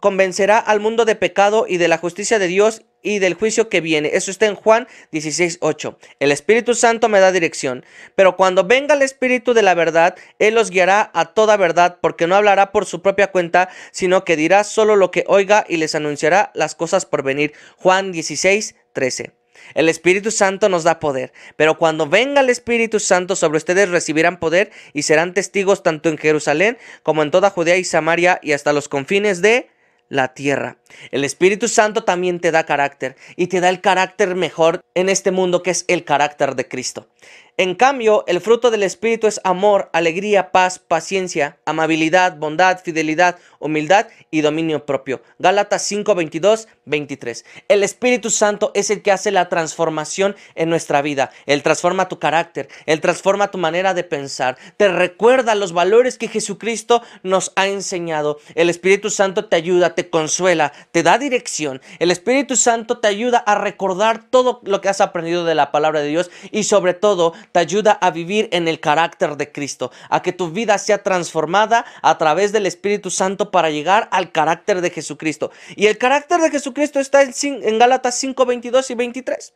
convencerá 0.00 0.58
al 0.58 0.80
mundo 0.80 1.04
de 1.04 1.16
pecado 1.16 1.66
y 1.68 1.76
de 1.76 1.88
la 1.88 1.98
justicia 1.98 2.38
de 2.38 2.46
Dios 2.46 2.82
y 3.02 3.18
del 3.20 3.34
juicio 3.34 3.68
que 3.68 3.80
viene. 3.80 4.10
Eso 4.14 4.30
está 4.30 4.46
en 4.46 4.56
Juan 4.56 4.88
16:8. 5.12 5.98
El 6.18 6.32
Espíritu 6.32 6.74
Santo 6.74 7.08
me 7.08 7.20
da 7.20 7.30
dirección, 7.30 7.84
pero 8.16 8.36
cuando 8.36 8.64
venga 8.64 8.94
el 8.94 9.02
Espíritu 9.02 9.54
de 9.54 9.62
la 9.62 9.74
verdad, 9.74 10.16
Él 10.38 10.54
los 10.54 10.70
guiará 10.70 11.10
a 11.14 11.34
toda 11.34 11.56
verdad, 11.56 11.98
porque 12.00 12.26
no 12.26 12.34
hablará 12.34 12.72
por 12.72 12.86
su 12.86 13.02
propia 13.02 13.30
cuenta, 13.30 13.68
sino 13.92 14.24
que 14.24 14.36
dirá 14.36 14.64
solo 14.64 14.96
lo 14.96 15.10
que 15.10 15.24
oiga 15.28 15.64
y 15.68 15.76
les 15.76 15.94
anunciará 15.94 16.50
las 16.54 16.74
cosas 16.74 17.06
por 17.06 17.22
venir. 17.22 17.52
Juan 17.76 18.12
16:13. 18.12 19.32
El 19.74 19.88
Espíritu 19.88 20.30
Santo 20.30 20.68
nos 20.68 20.84
da 20.84 21.00
poder, 21.00 21.32
pero 21.56 21.78
cuando 21.78 22.06
venga 22.06 22.40
el 22.40 22.50
Espíritu 22.50 23.00
Santo 23.00 23.36
sobre 23.36 23.58
ustedes 23.58 23.88
recibirán 23.88 24.38
poder 24.38 24.70
y 24.92 25.02
serán 25.02 25.32
testigos 25.32 25.82
tanto 25.82 26.08
en 26.08 26.18
Jerusalén 26.18 26.76
como 27.02 27.22
en 27.22 27.30
toda 27.30 27.50
Judea 27.50 27.76
y 27.76 27.84
Samaria 27.84 28.40
y 28.42 28.52
hasta 28.52 28.72
los 28.72 28.88
confines 28.88 29.40
de 29.42 29.68
la 30.08 30.34
tierra. 30.34 30.78
El 31.10 31.24
Espíritu 31.24 31.68
Santo 31.68 32.04
también 32.04 32.40
te 32.40 32.50
da 32.50 32.66
carácter 32.66 33.16
y 33.36 33.48
te 33.48 33.60
da 33.60 33.68
el 33.68 33.80
carácter 33.80 34.34
mejor 34.34 34.80
en 34.94 35.08
este 35.08 35.30
mundo 35.30 35.62
que 35.62 35.70
es 35.70 35.84
el 35.88 36.04
carácter 36.04 36.54
de 36.54 36.68
Cristo. 36.68 37.08
En 37.56 37.76
cambio, 37.76 38.24
el 38.26 38.40
fruto 38.40 38.72
del 38.72 38.82
Espíritu 38.82 39.28
es 39.28 39.40
amor, 39.44 39.88
alegría, 39.92 40.50
paz, 40.50 40.80
paciencia, 40.80 41.56
amabilidad, 41.66 42.36
bondad, 42.36 42.80
fidelidad, 42.82 43.38
humildad 43.60 44.08
y 44.32 44.40
dominio 44.40 44.84
propio. 44.84 45.22
Gálatas 45.38 45.82
5, 45.82 46.16
22, 46.16 46.66
23. 46.84 47.44
El 47.68 47.84
Espíritu 47.84 48.30
Santo 48.30 48.72
es 48.74 48.90
el 48.90 49.02
que 49.02 49.12
hace 49.12 49.30
la 49.30 49.48
transformación 49.48 50.34
en 50.56 50.68
nuestra 50.68 51.00
vida. 51.00 51.30
Él 51.46 51.62
transforma 51.62 52.08
tu 52.08 52.18
carácter, 52.18 52.68
Él 52.86 53.00
transforma 53.00 53.52
tu 53.52 53.58
manera 53.58 53.94
de 53.94 54.02
pensar, 54.02 54.58
te 54.76 54.88
recuerda 54.88 55.54
los 55.54 55.72
valores 55.72 56.18
que 56.18 56.26
Jesucristo 56.26 57.02
nos 57.22 57.52
ha 57.54 57.68
enseñado. 57.68 58.40
El 58.56 58.68
Espíritu 58.68 59.10
Santo 59.10 59.44
te 59.44 59.54
ayuda, 59.54 59.94
te 59.94 60.10
consuela, 60.10 60.72
te 60.90 61.04
da 61.04 61.18
dirección. 61.18 61.80
El 62.00 62.10
Espíritu 62.10 62.56
Santo 62.56 62.98
te 62.98 63.06
ayuda 63.06 63.38
a 63.38 63.54
recordar 63.54 64.28
todo 64.28 64.60
lo 64.64 64.80
que 64.80 64.88
has 64.88 65.00
aprendido 65.00 65.44
de 65.44 65.54
la 65.54 65.70
palabra 65.70 66.00
de 66.00 66.08
Dios 66.08 66.32
y 66.50 66.64
sobre 66.64 66.94
todo 66.94 67.32
te 67.52 67.60
ayuda 67.60 67.92
a 67.92 68.10
vivir 68.10 68.48
en 68.52 68.68
el 68.68 68.80
carácter 68.80 69.36
de 69.36 69.50
Cristo, 69.52 69.90
a 70.10 70.22
que 70.22 70.32
tu 70.32 70.50
vida 70.50 70.78
sea 70.78 71.02
transformada 71.02 71.84
a 72.02 72.18
través 72.18 72.52
del 72.52 72.66
Espíritu 72.66 73.10
Santo 73.10 73.50
para 73.50 73.70
llegar 73.70 74.08
al 74.10 74.32
carácter 74.32 74.80
de 74.80 74.90
Jesucristo. 74.90 75.50
Y 75.76 75.86
el 75.86 75.98
carácter 75.98 76.40
de 76.40 76.50
Jesucristo 76.50 77.00
está 77.00 77.22
en, 77.22 77.32
en 77.42 77.78
Gálatas 77.78 78.16
5, 78.18 78.46
22 78.46 78.90
y 78.90 78.94
23. 78.94 79.52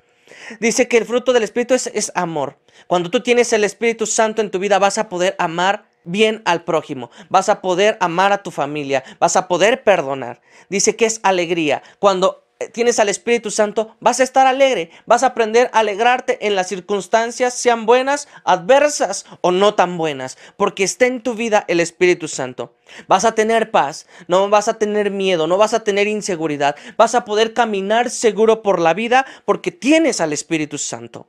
Dice 0.61 0.89
que 0.89 0.99
el 0.99 1.07
fruto 1.07 1.33
del 1.33 1.43
Espíritu 1.43 1.75
es, 1.75 1.87
es 1.89 2.13
amor. 2.15 2.59
Cuando 2.87 3.11
tú 3.11 3.23
tienes 3.23 3.53
el 3.53 3.65
Espíritu 3.65 4.07
Santo 4.07 4.43
en 4.43 4.51
tu 4.51 4.59
vida 4.59 4.79
vas 4.79 4.99
a 4.99 5.09
poder 5.09 5.35
amar 5.39 5.87
bien 6.05 6.43
al 6.45 6.65
prójimo, 6.65 7.11
vas 7.29 7.49
a 7.49 7.61
poder 7.61 7.97
amar 8.01 8.33
a 8.33 8.43
tu 8.43 8.51
familia, 8.51 9.05
vas 9.19 9.37
a 9.37 9.49
poder 9.49 9.83
perdonar. 9.85 10.41
Dice 10.69 10.97
que 10.97 11.07
es 11.07 11.21
alegría. 11.23 11.83
Cuando 11.99 12.48
tienes 12.73 12.99
al 12.99 13.09
Espíritu 13.09 13.51
Santo, 13.51 13.97
vas 14.01 14.19
a 14.21 14.25
estar 14.25 14.47
alegre, 14.47 14.91
vas 15.07 15.23
a 15.23 15.29
aprender 15.29 15.71
a 15.73 15.81
alegrarte 15.81 16.47
en 16.47 16.57
las 16.57 16.69
circunstancias, 16.69 17.55
sean 17.55 17.87
buenas, 17.87 18.29
adversas 18.45 19.27
o 19.41 19.53
no 19.53 19.75
tan 19.75 19.97
buenas, 19.97 20.37
porque 20.57 20.83
está 20.85 21.07
en 21.07 21.23
tu 21.23 21.35
vida 21.35 21.65
el 21.69 21.81
Espíritu 21.81 22.27
Santo. 22.27 22.75
Vas 23.07 23.25
a 23.25 23.33
tener 23.33 23.71
paz, 23.71 24.07
no 24.27 24.49
vas 24.51 24.69
a 24.69 24.79
tener 24.79 25.11
miedo, 25.11 25.47
no 25.47 25.57
vas 25.57 25.75
a 25.75 25.85
tener 25.85 26.09
inseguridad, 26.09 26.75
vas 26.97 27.15
a 27.15 27.25
poder 27.25 27.55
caminar 27.55 28.11
seguro 28.11 28.63
por 28.63 28.81
la 28.81 28.95
vida 28.95 29.25
porque 29.45 29.71
tienes 29.71 30.21
al 30.21 30.33
Espíritu 30.33 30.79
Santo. 30.79 31.29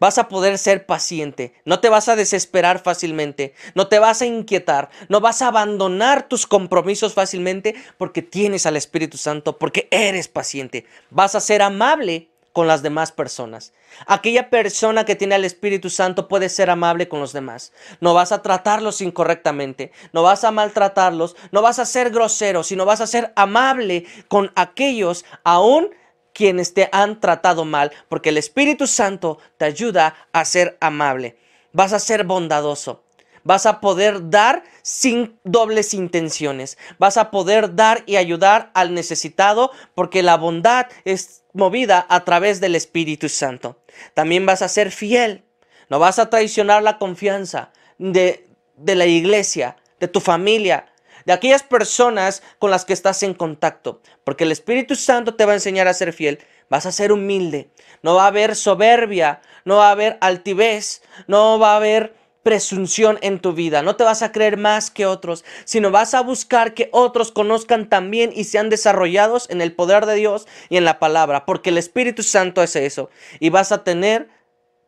Vas 0.00 0.18
a 0.18 0.28
poder 0.28 0.58
ser 0.58 0.86
paciente, 0.86 1.54
no 1.64 1.80
te 1.80 1.88
vas 1.88 2.08
a 2.08 2.16
desesperar 2.16 2.82
fácilmente, 2.82 3.54
no 3.74 3.88
te 3.88 3.98
vas 3.98 4.22
a 4.22 4.26
inquietar, 4.26 4.90
no 5.08 5.20
vas 5.20 5.42
a 5.42 5.48
abandonar 5.48 6.28
tus 6.28 6.46
compromisos 6.46 7.14
fácilmente 7.14 7.74
porque 7.98 8.22
tienes 8.22 8.66
al 8.66 8.76
Espíritu 8.76 9.16
Santo, 9.16 9.58
porque 9.58 9.88
eres 9.90 10.28
paciente. 10.28 10.86
Vas 11.10 11.34
a 11.34 11.40
ser 11.40 11.62
amable 11.62 12.28
con 12.54 12.68
las 12.68 12.82
demás 12.82 13.10
personas. 13.10 13.72
Aquella 14.06 14.48
persona 14.48 15.04
que 15.04 15.16
tiene 15.16 15.34
al 15.34 15.44
Espíritu 15.44 15.90
Santo 15.90 16.28
puede 16.28 16.48
ser 16.48 16.70
amable 16.70 17.08
con 17.08 17.18
los 17.18 17.32
demás. 17.32 17.72
No 18.00 18.14
vas 18.14 18.30
a 18.30 18.42
tratarlos 18.42 19.00
incorrectamente, 19.00 19.90
no 20.12 20.22
vas 20.22 20.44
a 20.44 20.52
maltratarlos, 20.52 21.34
no 21.50 21.62
vas 21.62 21.80
a 21.80 21.84
ser 21.84 22.10
grosero, 22.10 22.62
sino 22.62 22.86
vas 22.86 23.00
a 23.00 23.08
ser 23.08 23.32
amable 23.34 24.06
con 24.28 24.52
aquellos 24.54 25.24
aún 25.42 25.90
quienes 26.34 26.74
te 26.74 26.90
han 26.92 27.20
tratado 27.20 27.64
mal, 27.64 27.92
porque 28.08 28.28
el 28.28 28.36
Espíritu 28.36 28.86
Santo 28.86 29.38
te 29.56 29.64
ayuda 29.64 30.14
a 30.32 30.44
ser 30.44 30.76
amable. 30.80 31.38
Vas 31.72 31.94
a 31.94 31.98
ser 31.98 32.24
bondadoso. 32.24 33.04
Vas 33.44 33.66
a 33.66 33.80
poder 33.80 34.30
dar 34.30 34.64
sin 34.82 35.38
dobles 35.44 35.94
intenciones. 35.94 36.78
Vas 36.98 37.16
a 37.16 37.30
poder 37.30 37.74
dar 37.74 38.02
y 38.06 38.16
ayudar 38.16 38.70
al 38.74 38.94
necesitado 38.94 39.70
porque 39.94 40.22
la 40.22 40.36
bondad 40.36 40.86
es 41.04 41.44
movida 41.52 42.06
a 42.08 42.24
través 42.24 42.60
del 42.60 42.74
Espíritu 42.74 43.28
Santo. 43.28 43.78
También 44.14 44.46
vas 44.46 44.62
a 44.62 44.68
ser 44.68 44.90
fiel. 44.90 45.44
No 45.90 45.98
vas 45.98 46.18
a 46.18 46.30
traicionar 46.30 46.82
la 46.82 46.98
confianza 46.98 47.70
de, 47.98 48.46
de 48.76 48.94
la 48.94 49.06
iglesia, 49.06 49.76
de 50.00 50.08
tu 50.08 50.20
familia, 50.20 50.86
de 51.26 51.32
aquellas 51.32 51.62
personas 51.62 52.42
con 52.58 52.70
las 52.70 52.84
que 52.84 52.92
estás 52.92 53.22
en 53.22 53.34
contacto, 53.34 54.00
porque 54.24 54.44
el 54.44 54.52
Espíritu 54.52 54.94
Santo 54.94 55.34
te 55.34 55.44
va 55.44 55.52
a 55.52 55.56
enseñar 55.56 55.88
a 55.88 55.94
ser 55.94 56.12
fiel, 56.12 56.38
vas 56.68 56.86
a 56.86 56.92
ser 56.92 57.12
humilde, 57.12 57.70
no 58.02 58.14
va 58.14 58.24
a 58.24 58.28
haber 58.28 58.56
soberbia, 58.56 59.40
no 59.64 59.76
va 59.76 59.88
a 59.88 59.92
haber 59.92 60.18
altivez, 60.20 61.02
no 61.26 61.58
va 61.58 61.72
a 61.72 61.76
haber 61.76 62.14
presunción 62.42 63.18
en 63.22 63.40
tu 63.40 63.54
vida, 63.54 63.82
no 63.82 63.96
te 63.96 64.04
vas 64.04 64.22
a 64.22 64.30
creer 64.30 64.58
más 64.58 64.90
que 64.90 65.06
otros, 65.06 65.44
sino 65.64 65.90
vas 65.90 66.14
a 66.14 66.20
buscar 66.20 66.74
que 66.74 66.90
otros 66.92 67.32
conozcan 67.32 67.88
también 67.88 68.30
y 68.34 68.44
sean 68.44 68.68
desarrollados 68.68 69.48
en 69.50 69.62
el 69.62 69.72
poder 69.72 70.06
de 70.06 70.14
Dios 70.14 70.46
y 70.68 70.76
en 70.76 70.84
la 70.84 70.98
palabra, 70.98 71.46
porque 71.46 71.70
el 71.70 71.78
Espíritu 71.78 72.22
Santo 72.22 72.62
es 72.62 72.76
eso, 72.76 73.10
y 73.40 73.48
vas 73.48 73.72
a 73.72 73.82
tener, 73.82 74.28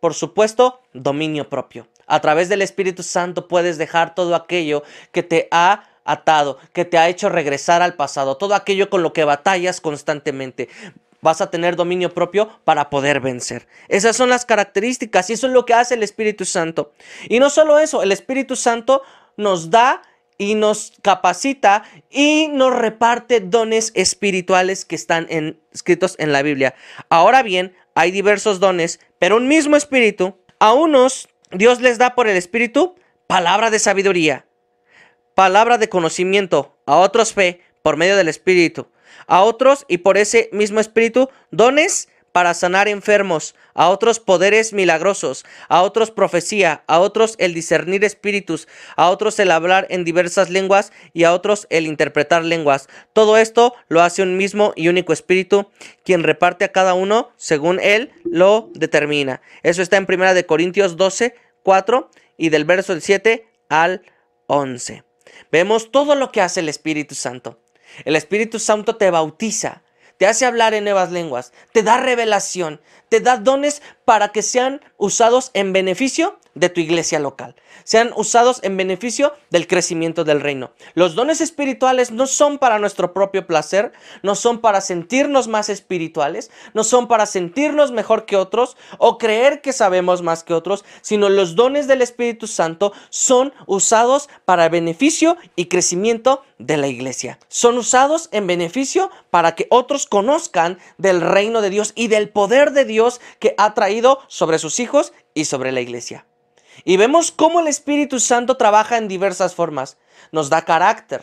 por 0.01 0.12
supuesto, 0.12 0.83
dominio 0.92 1.49
propio. 1.49 1.88
A 2.07 2.20
través 2.20 2.49
del 2.49 2.62
Espíritu 2.62 3.03
Santo 3.03 3.49
puedes 3.49 3.79
dejar 3.79 4.14
todo 4.14 4.37
aquello 4.37 4.85
que 5.11 5.25
te 5.25 5.49
ha 5.51 5.96
atado, 6.07 6.59
que 6.73 6.85
te 6.85 6.99
ha 6.99 7.09
hecho 7.09 7.29
regresar 7.29 7.83
al 7.83 7.95
pasado, 7.95 8.37
todo 8.37 8.55
aquello 8.55 8.88
con 8.90 9.03
lo 9.03 9.12
que 9.12 9.25
batallas 9.25 9.81
constantemente. 9.81 10.69
Vas 11.23 11.40
a 11.40 11.51
tener 11.51 11.77
dominio 11.77 12.14
propio 12.14 12.49
para 12.64 12.88
poder 12.88 13.21
vencer. 13.21 13.66
Esas 13.88 14.16
son 14.16 14.29
las 14.29 14.45
características 14.45 15.29
y 15.29 15.33
eso 15.33 15.47
es 15.47 15.53
lo 15.53 15.64
que 15.64 15.75
hace 15.75 15.95
el 15.95 16.03
Espíritu 16.03 16.45
Santo. 16.45 16.92
Y 17.29 17.40
no 17.40 17.51
solo 17.51 17.79
eso, 17.79 18.03
el 18.03 18.12
Espíritu 18.12 18.55
Santo 18.55 19.03
nos 19.37 19.71
da 19.71 20.03
y 20.38 20.55
nos 20.55 20.92
capacita 21.03 21.85
y 22.11 22.49
nos 22.49 22.75
reparte 22.75 23.40
dones 23.40 23.92
espirituales 23.95 24.85
que 24.85 24.95
están 24.95 25.27
escritos 25.73 26.14
en 26.19 26.33
la 26.33 26.42
Biblia. 26.42 26.75
Ahora 27.09 27.42
bien, 27.42 27.75
hay 27.95 28.11
diversos 28.11 28.61
dones, 28.61 29.01
pero 29.19 29.37
un 29.37 29.49
mismo 29.49 29.77
espíritu. 29.77 30.37
A 30.59 30.73
unos 30.73 31.29
Dios 31.51 31.81
les 31.81 31.99
da 31.99 32.14
por 32.14 32.29
el 32.29 32.37
espíritu 32.37 32.95
palabra 33.27 33.71
de 33.71 33.79
sabiduría, 33.79 34.46
palabra 35.37 35.77
de 35.77 35.90
conocimiento, 35.90 36.75
a 36.87 36.96
otros 36.96 37.35
fe 37.35 37.61
por 37.83 37.99
medio 37.99 38.16
del 38.16 38.27
espíritu, 38.27 38.88
a 39.27 39.42
otros 39.42 39.85
y 39.87 39.99
por 39.99 40.16
ese 40.16 40.49
mismo 40.51 40.81
espíritu 40.81 41.29
dones 41.51 42.09
para 42.33 42.55
sanar 42.55 42.88
enfermos, 42.88 43.55
a 43.75 43.90
otros 43.90 44.18
poderes 44.18 44.72
milagrosos, 44.72 45.44
a 45.68 45.83
otros 45.83 46.11
profecía, 46.11 46.85
a 46.87 47.01
otros 47.01 47.35
el 47.37 47.53
discernir 47.53 48.03
espíritus, 48.03 48.66
a 48.96 49.11
otros 49.11 49.38
el 49.38 49.51
hablar 49.51 49.87
en 49.90 50.05
diversas 50.05 50.49
lenguas 50.49 50.90
y 51.12 51.25
a 51.25 51.35
otros 51.35 51.66
el 51.68 51.87
interpretar 51.87 52.42
lenguas. 52.42 52.88
Todo 53.12 53.37
esto 53.37 53.75
lo 53.88 54.01
hace 54.01 54.22
un 54.22 54.38
mismo 54.38 54.72
y 54.75 54.88
único 54.88 55.12
espíritu, 55.12 55.70
quien 56.03 56.22
reparte 56.22 56.64
a 56.64 56.72
cada 56.72 56.94
uno 56.94 57.29
según 57.37 57.79
él 57.81 58.11
lo 58.25 58.70
determina. 58.72 59.42
Eso 59.62 59.83
está 59.83 59.99
en 59.99 60.07
1 60.09 60.33
de 60.33 60.46
Corintios 60.46 60.96
12, 60.96 61.35
4 61.62 62.11
y 62.38 62.49
del 62.49 62.64
verso 62.64 62.94
del 62.94 63.03
7 63.03 63.46
al 63.68 64.01
11. 64.46 65.05
Vemos 65.51 65.90
todo 65.90 66.14
lo 66.14 66.33
que 66.33 66.40
hace 66.40 66.61
el 66.61 66.68
Espíritu 66.68 67.14
Santo. 67.14 67.61
El 68.05 68.16
Espíritu 68.16 68.59
Santo 68.59 68.96
te 68.96 69.11
bautiza, 69.11 69.83
te 70.18 70.27
hace 70.27 70.46
hablar 70.46 70.75
en 70.75 70.85
nuevas 70.85 71.12
lenguas, 71.12 71.53
te 71.72 71.83
da 71.83 71.99
revelación, 71.99 72.81
te 73.09 73.20
da 73.20 73.37
dones 73.37 73.83
para 74.05 74.33
que 74.33 74.42
sean 74.42 74.81
usados 74.96 75.51
en 75.55 75.72
beneficio 75.72 76.38
de 76.57 76.71
tu 76.71 76.81
iglesia 76.81 77.21
local, 77.21 77.55
sean 77.85 78.11
usados 78.16 78.59
en 78.64 78.77
beneficio 78.77 79.33
del 79.51 79.69
crecimiento 79.69 80.25
del 80.25 80.40
reino. 80.40 80.73
Los 80.95 81.14
dones 81.14 81.40
espirituales 81.40 82.11
no 82.11 82.27
son 82.27 82.59
para 82.59 82.81
nuestro 82.81 83.12
propio 83.12 83.47
placer, 83.47 83.92
no 84.23 84.35
son 84.35 84.61
para 84.61 84.81
sentirnos 84.81 85.47
más 85.47 85.69
espirituales, 85.69 86.51
no 86.75 86.83
son 86.83 87.07
para 87.07 87.27
sentirnos 87.27 87.92
mejor 87.92 88.27
que 88.27 88.37
otros 88.37 88.77
o 88.99 89.19
creer 89.19 89.61
que 89.61 89.73
sabemos 89.73 90.23
más 90.23 90.42
que 90.42 90.55
otros, 90.55 90.85
sino 91.03 91.29
los 91.29 91.55
dones 91.55 91.87
del 91.87 92.03
Espíritu 92.03 92.47
Santo 92.47 92.92
son 93.11 93.53
usados 93.66 94.29
para 94.45 94.69
beneficio 94.69 95.37
y 95.55 95.66
crecimiento 95.66 96.42
de 96.59 96.79
la 96.79 96.88
iglesia. 96.88 97.38
Son 97.49 97.77
usados 97.77 98.29
en 98.33 98.47
beneficio 98.47 99.11
para 99.31 99.55
que 99.55 99.66
otros 99.71 100.07
conozcan 100.07 100.79
del 100.97 101.21
reino 101.21 101.61
de 101.61 101.71
Dios 101.71 101.92
y 101.95 102.09
del 102.09 102.31
poder 102.31 102.73
de 102.73 102.87
Dios 102.87 103.21
que 103.38 103.55
ha 103.59 103.75
traído 103.75 104.21
sobre 104.29 104.59
sus 104.59 104.81
hijos 104.81 105.12
y 105.35 105.45
sobre 105.45 105.71
la 105.71 105.83
iglesia. 105.83 106.27
Y 106.85 106.97
vemos 106.97 107.31
cómo 107.31 107.61
el 107.61 107.69
Espíritu 107.69 108.21
Santo 108.21 108.57
trabaja 108.57 108.97
en 108.97 109.09
diversas 109.09 109.55
formas. 109.55 109.99
Nos 110.33 110.51
da 110.51 110.62
carácter, 110.62 111.23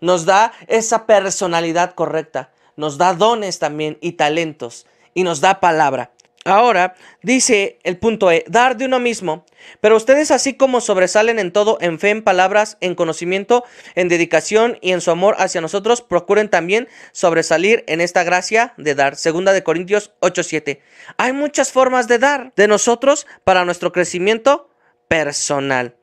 nos 0.00 0.24
da 0.24 0.52
esa 0.66 1.06
personalidad 1.06 1.94
correcta, 1.94 2.50
nos 2.76 2.98
da 2.98 3.14
dones 3.14 3.58
también 3.58 3.98
y 4.00 4.12
talentos, 4.12 4.86
y 5.14 5.22
nos 5.22 5.40
da 5.40 5.60
palabra. 5.60 6.10
Ahora 6.46 6.94
dice 7.22 7.80
el 7.82 7.98
punto 7.98 8.30
E, 8.30 8.44
dar 8.46 8.76
de 8.76 8.84
uno 8.84 9.00
mismo. 9.00 9.44
Pero 9.80 9.96
ustedes 9.96 10.30
así 10.30 10.54
como 10.54 10.80
sobresalen 10.80 11.40
en 11.40 11.50
todo, 11.50 11.76
en 11.80 11.98
fe, 11.98 12.10
en 12.10 12.22
palabras, 12.22 12.78
en 12.80 12.94
conocimiento, 12.94 13.64
en 13.96 14.08
dedicación 14.08 14.78
y 14.80 14.92
en 14.92 15.00
su 15.00 15.10
amor 15.10 15.34
hacia 15.40 15.60
nosotros, 15.60 16.02
procuren 16.02 16.48
también 16.48 16.86
sobresalir 17.10 17.82
en 17.88 18.00
esta 18.00 18.22
gracia 18.22 18.74
de 18.76 18.94
dar. 18.94 19.16
Segunda 19.16 19.52
de 19.52 19.64
Corintios 19.64 20.12
8:7. 20.20 20.80
Hay 21.16 21.32
muchas 21.32 21.72
formas 21.72 22.06
de 22.06 22.20
dar 22.20 22.52
de 22.54 22.68
nosotros 22.68 23.26
para 23.42 23.64
nuestro 23.64 23.90
crecimiento 23.90 24.70
personal. 25.08 25.96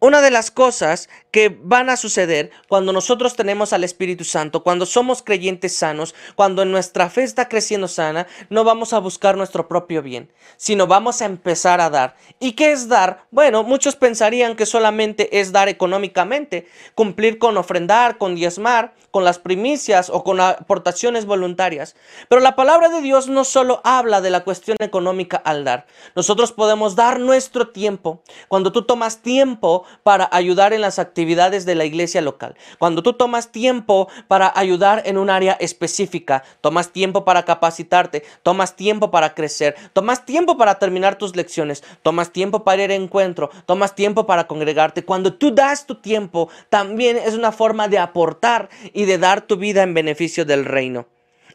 Una 0.00 0.20
de 0.20 0.32
las 0.32 0.50
cosas 0.50 1.08
que 1.30 1.56
van 1.62 1.90
a 1.90 1.96
suceder 1.96 2.50
cuando 2.68 2.92
nosotros 2.92 3.36
tenemos 3.36 3.72
al 3.72 3.84
Espíritu 3.84 4.24
Santo, 4.24 4.62
cuando 4.62 4.86
somos 4.86 5.22
creyentes 5.22 5.76
sanos, 5.76 6.14
cuando 6.34 6.64
nuestra 6.64 7.08
fe 7.10 7.22
está 7.22 7.48
creciendo 7.48 7.88
sana, 7.88 8.26
no 8.48 8.64
vamos 8.64 8.92
a 8.92 8.98
buscar 8.98 9.36
nuestro 9.36 9.68
propio 9.68 10.02
bien, 10.02 10.30
sino 10.56 10.86
vamos 10.86 11.22
a 11.22 11.26
empezar 11.26 11.80
a 11.80 11.90
dar. 11.90 12.16
¿Y 12.38 12.52
qué 12.52 12.72
es 12.72 12.88
dar? 12.88 13.24
Bueno, 13.30 13.62
muchos 13.62 13.96
pensarían 13.96 14.56
que 14.56 14.66
solamente 14.66 15.40
es 15.40 15.52
dar 15.52 15.68
económicamente, 15.68 16.66
cumplir 16.94 17.38
con 17.38 17.56
ofrendar, 17.56 18.18
con 18.18 18.34
diezmar, 18.34 18.94
con 19.10 19.24
las 19.24 19.38
primicias 19.38 20.10
o 20.10 20.22
con 20.24 20.40
aportaciones 20.40 21.26
voluntarias. 21.26 21.96
Pero 22.28 22.40
la 22.40 22.56
palabra 22.56 22.88
de 22.88 23.00
Dios 23.00 23.28
no 23.28 23.44
solo 23.44 23.80
habla 23.84 24.20
de 24.20 24.30
la 24.30 24.44
cuestión 24.44 24.76
económica 24.80 25.36
al 25.36 25.64
dar. 25.64 25.86
Nosotros 26.14 26.52
podemos 26.52 26.96
dar 26.96 27.18
nuestro 27.20 27.68
tiempo. 27.68 28.22
Cuando 28.48 28.72
tú 28.72 28.82
tomas 28.82 29.22
tiempo 29.22 29.84
para 30.02 30.28
ayudar 30.32 30.72
en 30.72 30.80
las 30.80 30.98
actividades 30.98 31.19
de 31.24 31.74
la 31.74 31.84
iglesia 31.84 32.20
local, 32.20 32.56
cuando 32.78 33.02
tú 33.02 33.12
tomas 33.12 33.52
tiempo 33.52 34.08
para 34.28 34.52
ayudar 34.54 35.02
en 35.04 35.18
un 35.18 35.30
área 35.30 35.52
específica, 35.60 36.42
tomas 36.60 36.92
tiempo 36.92 37.24
para 37.24 37.44
capacitarte, 37.44 38.24
tomas 38.42 38.76
tiempo 38.76 39.10
para 39.10 39.34
crecer, 39.34 39.76
tomas 39.92 40.24
tiempo 40.24 40.56
para 40.56 40.78
terminar 40.78 41.16
tus 41.16 41.36
lecciones, 41.36 41.82
tomas 42.02 42.32
tiempo 42.32 42.64
para 42.64 42.84
ir 42.84 42.90
a 42.90 42.94
encuentro, 42.94 43.50
tomas 43.66 43.94
tiempo 43.94 44.26
para 44.26 44.46
congregarte. 44.46 45.04
Cuando 45.04 45.34
tú 45.34 45.54
das 45.54 45.86
tu 45.86 45.96
tiempo, 45.96 46.48
también 46.68 47.16
es 47.16 47.34
una 47.34 47.52
forma 47.52 47.88
de 47.88 47.98
aportar 47.98 48.68
y 48.92 49.04
de 49.04 49.18
dar 49.18 49.42
tu 49.42 49.56
vida 49.56 49.82
en 49.82 49.94
beneficio 49.94 50.44
del 50.44 50.64
reino. 50.64 51.06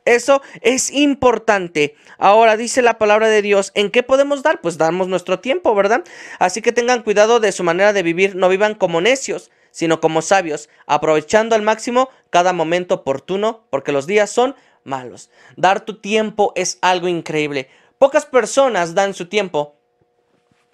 Eso 0.05 0.43
es 0.61 0.91
importante. 0.91 1.95
Ahora 2.19 2.57
dice 2.57 2.83
la 2.83 2.99
palabra 2.99 3.27
de 3.27 3.41
Dios, 3.41 3.71
¿en 3.73 3.89
qué 3.89 4.03
podemos 4.03 4.43
dar? 4.43 4.61
Pues 4.61 4.77
damos 4.77 5.07
nuestro 5.07 5.39
tiempo, 5.39 5.73
¿verdad? 5.73 6.03
Así 6.37 6.61
que 6.61 6.71
tengan 6.71 7.01
cuidado 7.01 7.39
de 7.39 7.51
su 7.51 7.63
manera 7.63 7.91
de 7.91 8.03
vivir, 8.03 8.35
no 8.35 8.47
vivan 8.47 8.75
como 8.75 9.01
necios, 9.01 9.49
sino 9.71 9.99
como 9.99 10.21
sabios, 10.21 10.69
aprovechando 10.85 11.55
al 11.55 11.63
máximo 11.63 12.09
cada 12.29 12.53
momento 12.53 12.95
oportuno, 12.95 13.65
porque 13.71 13.91
los 13.91 14.05
días 14.05 14.29
son 14.29 14.55
malos. 14.83 15.31
Dar 15.57 15.83
tu 15.83 15.99
tiempo 15.99 16.53
es 16.55 16.77
algo 16.81 17.07
increíble. 17.07 17.67
Pocas 17.97 18.27
personas 18.27 18.93
dan 18.93 19.15
su 19.15 19.25
tiempo, 19.27 19.74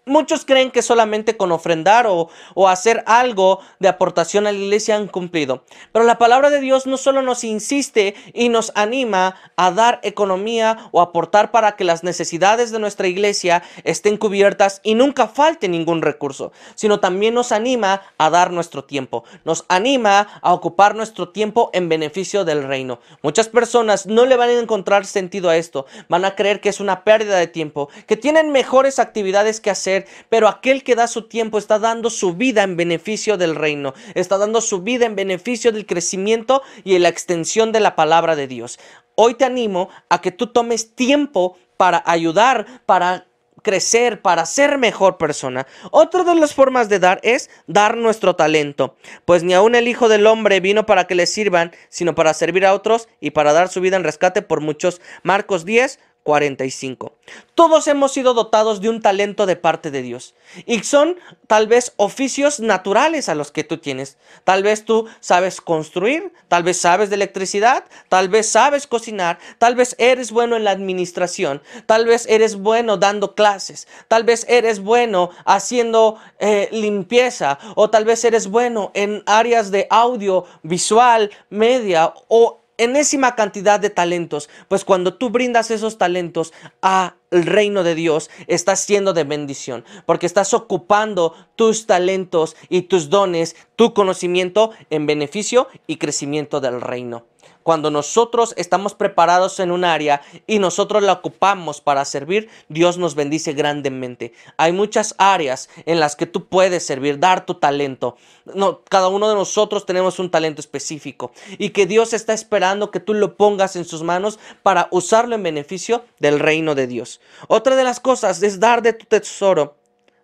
Muchos 0.08 0.46
creen 0.46 0.72
que 0.72 0.82
solamente 0.82 1.38
con 1.38 1.52
ofrendar 1.52 2.08
o, 2.08 2.30
hacer 2.68 3.04
algo 3.06 3.60
de 3.80 3.88
aportación 3.88 4.48
a 4.48 4.52
la 4.52 4.58
iglesia 4.58 4.96
han 4.96 5.08
cumplido. 5.08 5.64
Pero 5.92 6.06
la 6.06 6.18
palabra 6.18 6.50
de 6.50 6.60
Dios 6.60 6.88
no 6.88 6.98
solo 6.98 7.22
nos 7.22 7.44
insiste 7.44 8.16
y 8.34 8.50
nos 8.50 8.72
anima 8.74 9.36
a 9.58 9.70
dar 9.70 10.00
economía 10.02 10.90
o 10.92 11.02
aportar 11.02 11.52
para 11.52 11.76
que 11.76 11.84
las 11.84 12.04
necesidades 12.04 12.72
de 12.72 12.80
nuestra 12.80 13.08
iglesia 13.08 13.62
estén 13.84 14.18
cubiertas 14.18 14.82
y 14.84 14.96
nunca 14.96 15.28
falte 15.28 15.70
ningún 15.70 16.02
recurso, 16.02 16.52
sino 16.74 17.00
también 17.00 17.36
nos 17.36 17.52
anima 17.52 18.02
a 18.18 18.32
dar 18.32 18.52
nuestro 18.52 18.86
tiempo. 18.86 19.24
Nos 19.44 19.66
anima 19.68 20.28
a 20.42 20.54
ocupar 20.54 20.96
nuestro 20.96 21.30
tiempo 21.30 21.70
en 21.74 21.90
beneficio 21.90 22.44
del 22.44 22.64
reino. 22.64 23.00
Muchas 23.22 23.50
personas 23.50 24.08
no 24.08 24.26
le 24.26 24.36
van 24.36 24.50
a 24.50 24.60
encontrar 24.60 25.06
sentido 25.06 25.50
a 25.50 25.58
esto. 25.58 25.86
Van 26.10 26.26
a 26.26 26.36
creer 26.36 26.60
que 26.60 26.70
es 26.70 26.80
una 26.80 27.04
pérdida 27.04 27.38
de 27.38 27.48
tiempo, 27.48 27.90
que 28.08 28.18
tienen 28.18 28.52
mejores 28.52 28.98
actividades 28.98 29.62
que 29.62 29.70
hacer 29.70 29.91
pero 30.30 30.48
aquel 30.48 30.84
que 30.84 30.96
da 30.96 31.08
su 31.08 31.28
tiempo 31.28 31.58
está 31.58 31.80
dando 31.80 32.10
su 32.10 32.34
vida 32.34 32.64
en 32.64 32.78
beneficio 32.78 33.38
del 33.38 33.56
reino, 33.56 33.94
está 34.16 34.38
dando 34.38 34.62
su 34.62 34.82
vida 34.82 35.06
en 35.06 35.16
beneficio 35.16 35.72
del 35.72 35.86
crecimiento 35.86 36.62
y 36.84 36.96
en 36.96 37.04
la 37.04 37.10
extensión 37.10 37.72
de 37.72 37.80
la 37.80 37.96
palabra 37.96 38.36
de 38.36 38.48
Dios. 38.48 38.80
Hoy 39.16 39.36
te 39.36 39.46
animo 39.46 39.90
a 40.10 40.22
que 40.22 40.32
tú 40.32 40.48
tomes 40.48 40.96
tiempo 40.96 41.58
para 41.78 42.02
ayudar, 42.06 42.66
para 42.86 43.28
crecer, 43.62 44.22
para 44.22 44.46
ser 44.46 44.78
mejor 44.78 45.18
persona. 45.18 45.68
Otra 45.92 46.24
de 46.24 46.36
las 46.36 46.54
formas 46.54 46.90
de 46.90 47.00
dar 47.00 47.20
es 47.24 47.50
dar 47.68 47.98
nuestro 47.98 48.36
talento, 48.36 48.96
pues 49.26 49.44
ni 49.44 49.54
aun 49.54 49.76
el 49.76 49.88
Hijo 49.88 50.10
del 50.10 50.28
Hombre 50.28 50.60
vino 50.60 50.86
para 50.86 51.06
que 51.06 51.16
le 51.16 51.26
sirvan, 51.26 51.72
sino 51.90 52.16
para 52.16 52.34
servir 52.34 52.66
a 52.66 52.74
otros 52.74 53.08
y 53.20 53.32
para 53.32 53.54
dar 53.54 53.70
su 53.70 53.82
vida 53.82 53.98
en 53.98 54.04
rescate 54.04 54.42
por 54.42 54.62
muchos. 54.62 55.02
Marcos 55.24 55.66
10, 55.66 56.00
45. 56.24 57.14
Todos 57.56 57.88
hemos 57.88 58.12
sido 58.12 58.34
dotados 58.34 58.82
de 58.82 58.90
un 58.90 59.02
talento 59.02 59.46
de 59.46 59.56
parte 59.56 59.92
de 59.92 60.02
Dios. 60.02 60.36
Y 60.66 60.84
son 60.84 61.18
tal 61.48 61.68
vez 61.68 61.94
oficios 61.98 62.60
naturales 62.60 63.30
a 63.30 63.36
los 63.36 63.52
que 63.52 63.64
tú 63.64 63.78
tienes. 63.78 64.18
Tal 64.44 64.64
vez 64.64 64.86
tú 64.86 65.08
sabes 65.20 65.62
construir, 65.62 66.32
tal 66.48 66.64
vez 66.64 66.78
sabes 66.78 67.10
de 67.10 67.16
electricidad, 67.16 67.86
tal 68.10 68.30
vez 68.30 68.50
sabes 68.50 68.88
cocinar, 68.88 69.40
tal 69.58 69.76
vez 69.76 69.96
eres 69.98 70.32
bueno 70.32 70.56
en 70.56 70.64
la 70.64 70.72
administración, 70.72 71.62
tal 71.86 72.06
vez 72.06 72.26
eres 72.28 72.58
bueno 72.58 72.98
dando 72.98 73.36
clases, 73.36 73.88
tal 74.08 74.24
vez 74.24 74.46
eres 74.50 74.80
bueno 74.80 75.32
haciendo 75.46 76.20
eh, 76.40 76.70
limpieza 76.72 77.60
o 77.76 77.90
tal 77.90 78.06
vez 78.06 78.24
eres 78.26 78.48
bueno 78.48 78.92
en 78.94 79.24
áreas 79.26 79.72
de 79.72 79.88
audio, 79.90 80.46
visual, 80.64 81.32
media 81.50 82.14
o 82.28 82.61
enésima 82.84 83.36
cantidad 83.36 83.80
de 83.80 83.90
talentos, 83.90 84.50
pues 84.68 84.84
cuando 84.86 85.14
tú 85.14 85.30
brindas 85.30 85.72
esos 85.72 85.98
talentos 85.98 86.54
al 86.82 87.14
reino 87.30 87.84
de 87.84 87.96
Dios, 87.96 88.30
estás 88.48 88.80
siendo 88.82 89.14
de 89.14 89.24
bendición, 89.24 89.86
porque 90.06 90.26
estás 90.26 90.54
ocupando 90.54 91.36
tus 91.56 91.86
talentos 91.86 92.56
y 92.70 92.84
tus 92.84 93.10
dones, 93.10 93.56
tu 93.76 93.94
conocimiento 93.94 94.72
en 94.90 95.06
beneficio 95.06 95.68
y 95.88 95.98
crecimiento 95.98 96.60
del 96.60 96.82
reino. 96.82 97.26
Cuando 97.64 97.92
nosotros 97.92 98.54
estamos 98.58 98.96
preparados 98.96 99.60
en 99.60 99.72
un 99.72 99.84
área 99.84 100.22
y 100.48 100.60
nosotros 100.60 101.04
la 101.04 101.14
ocupamos 101.14 101.82
para 101.82 102.06
servir, 102.06 102.50
Dios 102.70 102.98
nos 102.98 103.16
bendice 103.16 103.54
grandemente. 103.54 104.34
Hay 104.58 104.72
muchas 104.72 105.16
áreas 105.18 105.70
en 105.86 106.00
las 106.00 106.16
que 106.16 106.26
tú 106.26 106.46
puedes 106.46 106.86
servir, 106.86 107.20
dar 107.20 107.46
tu 107.46 107.56
talento. 107.56 108.16
No, 108.46 108.82
cada 108.90 109.08
uno 109.08 109.30
de 109.30 109.36
nosotros 109.36 109.86
tenemos 109.86 110.20
un 110.20 110.32
talento 110.32 110.62
específico 110.62 111.32
y 111.58 111.70
que 111.70 111.86
Dios 111.86 112.14
está 112.14 112.34
esperando 112.34 112.92
que 112.92 113.00
tú 113.00 113.14
lo 113.14 113.38
pongas 113.38 113.76
en 113.76 113.86
sus 113.86 114.04
manos 114.04 114.40
para 114.64 114.88
usarlo 114.92 115.36
en 115.36 115.44
beneficio 115.44 116.04
del 116.20 116.40
reino 116.40 116.76
de 116.76 116.88
Dios. 116.88 117.22
Otra 117.48 117.76
de 117.76 117.84
las 117.84 118.00
cosas 118.00 118.42
es 118.42 118.60
dar 118.60 118.82
de 118.82 118.94
tu 118.94 119.06
tesoro 119.06 119.81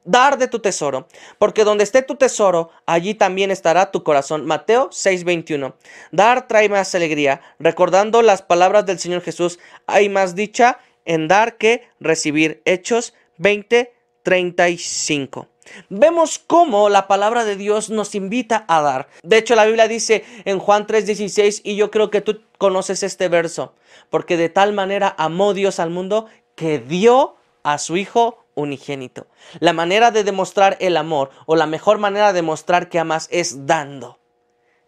dar 0.07 0.39
de 0.39 0.47
tu 0.47 0.59
tesoro, 0.59 1.07
porque 1.37 1.63
donde 1.63 1.83
esté 1.83 2.01
tu 2.01 2.15
tesoro, 2.15 2.71
allí 2.87 3.13
también 3.13 3.51
estará 3.51 3.91
tu 3.91 4.03
corazón. 4.03 4.45
Mateo 4.45 4.89
6:21. 4.91 5.75
Dar 6.11 6.47
trae 6.47 6.69
más 6.69 6.95
alegría, 6.95 7.41
recordando 7.59 8.23
las 8.23 8.41
palabras 8.41 8.85
del 8.85 8.97
Señor 8.97 9.21
Jesús, 9.21 9.59
hay 9.85 10.09
más 10.09 10.33
dicha 10.33 10.79
en 11.05 11.27
dar 11.27 11.57
que 11.57 11.87
recibir. 11.99 12.61
Hechos 12.65 13.13
20:35. 13.37 15.47
Vemos 15.89 16.39
cómo 16.39 16.87
la 16.87 17.07
palabra 17.07 17.43
de 17.43 17.57
Dios 17.57 17.89
nos 17.89 18.15
invita 18.15 18.63
a 18.69 18.81
dar. 18.81 19.09
De 19.21 19.37
hecho, 19.37 19.53
la 19.55 19.65
Biblia 19.65 19.89
dice 19.89 20.23
en 20.45 20.59
Juan 20.59 20.87
3:16, 20.87 21.59
y 21.63 21.75
yo 21.75 21.91
creo 21.91 22.09
que 22.09 22.21
tú 22.21 22.41
conoces 22.57 23.03
este 23.03 23.27
verso, 23.27 23.73
porque 24.09 24.37
de 24.37 24.47
tal 24.47 24.71
manera 24.71 25.13
amó 25.17 25.53
Dios 25.53 25.81
al 25.81 25.89
mundo 25.89 26.27
que 26.55 26.79
dio 26.79 27.35
a 27.63 27.77
su 27.77 27.97
Hijo 27.97 28.46
unigénito. 28.57 29.27
La 29.59 29.71
manera 29.71 30.11
de 30.11 30.25
demostrar 30.25 30.75
el 30.81 30.97
amor 30.97 31.29
o 31.45 31.55
la 31.55 31.67
mejor 31.67 31.99
manera 31.99 32.27
de 32.27 32.33
demostrar 32.33 32.89
que 32.89 32.99
amas 32.99 33.29
es 33.31 33.65
dando 33.65 34.19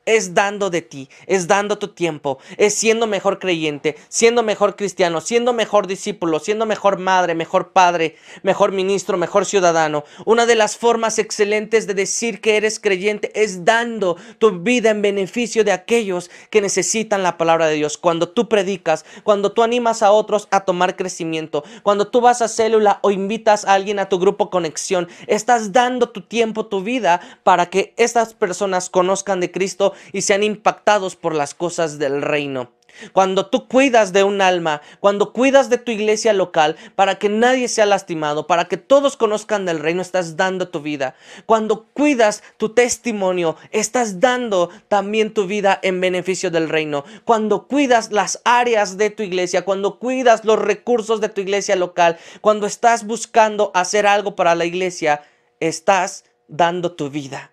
es 0.05 0.33
dando 0.33 0.69
de 0.69 0.81
ti, 0.81 1.09
es 1.27 1.47
dando 1.47 1.77
tu 1.77 1.89
tiempo, 1.89 2.39
es 2.57 2.73
siendo 2.73 3.07
mejor 3.07 3.39
creyente, 3.39 3.95
siendo 4.07 4.43
mejor 4.43 4.75
cristiano, 4.75 5.21
siendo 5.21 5.53
mejor 5.53 5.87
discípulo, 5.87 6.39
siendo 6.39 6.65
mejor 6.65 6.97
madre, 6.97 7.35
mejor 7.35 7.71
padre, 7.71 8.15
mejor 8.41 8.71
ministro, 8.71 9.17
mejor 9.17 9.45
ciudadano. 9.45 10.03
Una 10.25 10.45
de 10.45 10.55
las 10.55 10.77
formas 10.77 11.19
excelentes 11.19 11.85
de 11.85 11.93
decir 11.93 12.41
que 12.41 12.57
eres 12.57 12.79
creyente 12.79 13.31
es 13.35 13.65
dando 13.65 14.17
tu 14.39 14.59
vida 14.59 14.89
en 14.89 15.01
beneficio 15.01 15.63
de 15.63 15.71
aquellos 15.71 16.31
que 16.49 16.61
necesitan 16.61 17.21
la 17.21 17.37
palabra 17.37 17.67
de 17.67 17.75
Dios. 17.75 17.97
Cuando 17.97 18.29
tú 18.29 18.49
predicas, 18.49 19.05
cuando 19.23 19.51
tú 19.51 19.63
animas 19.63 20.01
a 20.01 20.11
otros 20.11 20.47
a 20.51 20.61
tomar 20.61 20.95
crecimiento, 20.95 21.63
cuando 21.83 22.07
tú 22.07 22.21
vas 22.21 22.41
a 22.41 22.47
célula 22.47 22.99
o 23.03 23.11
invitas 23.11 23.65
a 23.65 23.73
alguien 23.73 23.99
a 23.99 24.09
tu 24.09 24.19
grupo 24.19 24.49
conexión, 24.49 25.07
estás 25.27 25.71
dando 25.71 26.09
tu 26.09 26.21
tiempo, 26.21 26.65
tu 26.65 26.81
vida 26.81 27.21
para 27.43 27.67
que 27.67 27.93
estas 27.97 28.33
personas 28.33 28.89
conozcan 28.89 29.39
de 29.39 29.51
Cristo 29.51 29.88
y 30.11 30.21
sean 30.21 30.43
impactados 30.43 31.15
por 31.15 31.35
las 31.35 31.53
cosas 31.53 31.99
del 31.99 32.21
reino. 32.21 32.71
Cuando 33.13 33.45
tú 33.45 33.67
cuidas 33.67 34.13
de 34.13 34.23
un 34.23 34.41
alma, 34.41 34.81
cuando 34.99 35.31
cuidas 35.31 35.69
de 35.69 35.77
tu 35.77 35.91
iglesia 35.91 36.33
local 36.33 36.75
para 36.95 37.15
que 37.15 37.29
nadie 37.29 37.67
sea 37.67 37.85
lastimado, 37.85 38.47
para 38.47 38.65
que 38.65 38.77
todos 38.77 39.17
conozcan 39.17 39.65
del 39.65 39.79
reino, 39.79 40.01
estás 40.01 40.35
dando 40.35 40.69
tu 40.69 40.81
vida. 40.81 41.15
Cuando 41.45 41.85
cuidas 41.93 42.43
tu 42.57 42.69
testimonio, 42.69 43.55
estás 43.71 44.19
dando 44.19 44.69
también 44.87 45.33
tu 45.33 45.45
vida 45.45 45.79
en 45.81 46.01
beneficio 46.01 46.51
del 46.51 46.69
reino. 46.69 47.05
Cuando 47.25 47.67
cuidas 47.67 48.11
las 48.11 48.41
áreas 48.43 48.97
de 48.97 49.09
tu 49.09 49.23
iglesia, 49.23 49.63
cuando 49.63 49.99
cuidas 49.99 50.43
los 50.45 50.59
recursos 50.59 51.21
de 51.21 51.29
tu 51.29 51.41
iglesia 51.41 51.75
local, 51.75 52.17
cuando 52.41 52.67
estás 52.67 53.05
buscando 53.05 53.71
hacer 53.73 54.07
algo 54.07 54.35
para 54.35 54.55
la 54.55 54.65
iglesia, 54.65 55.21
estás 55.59 56.25
dando 56.47 56.93
tu 56.93 57.09
vida. 57.09 57.51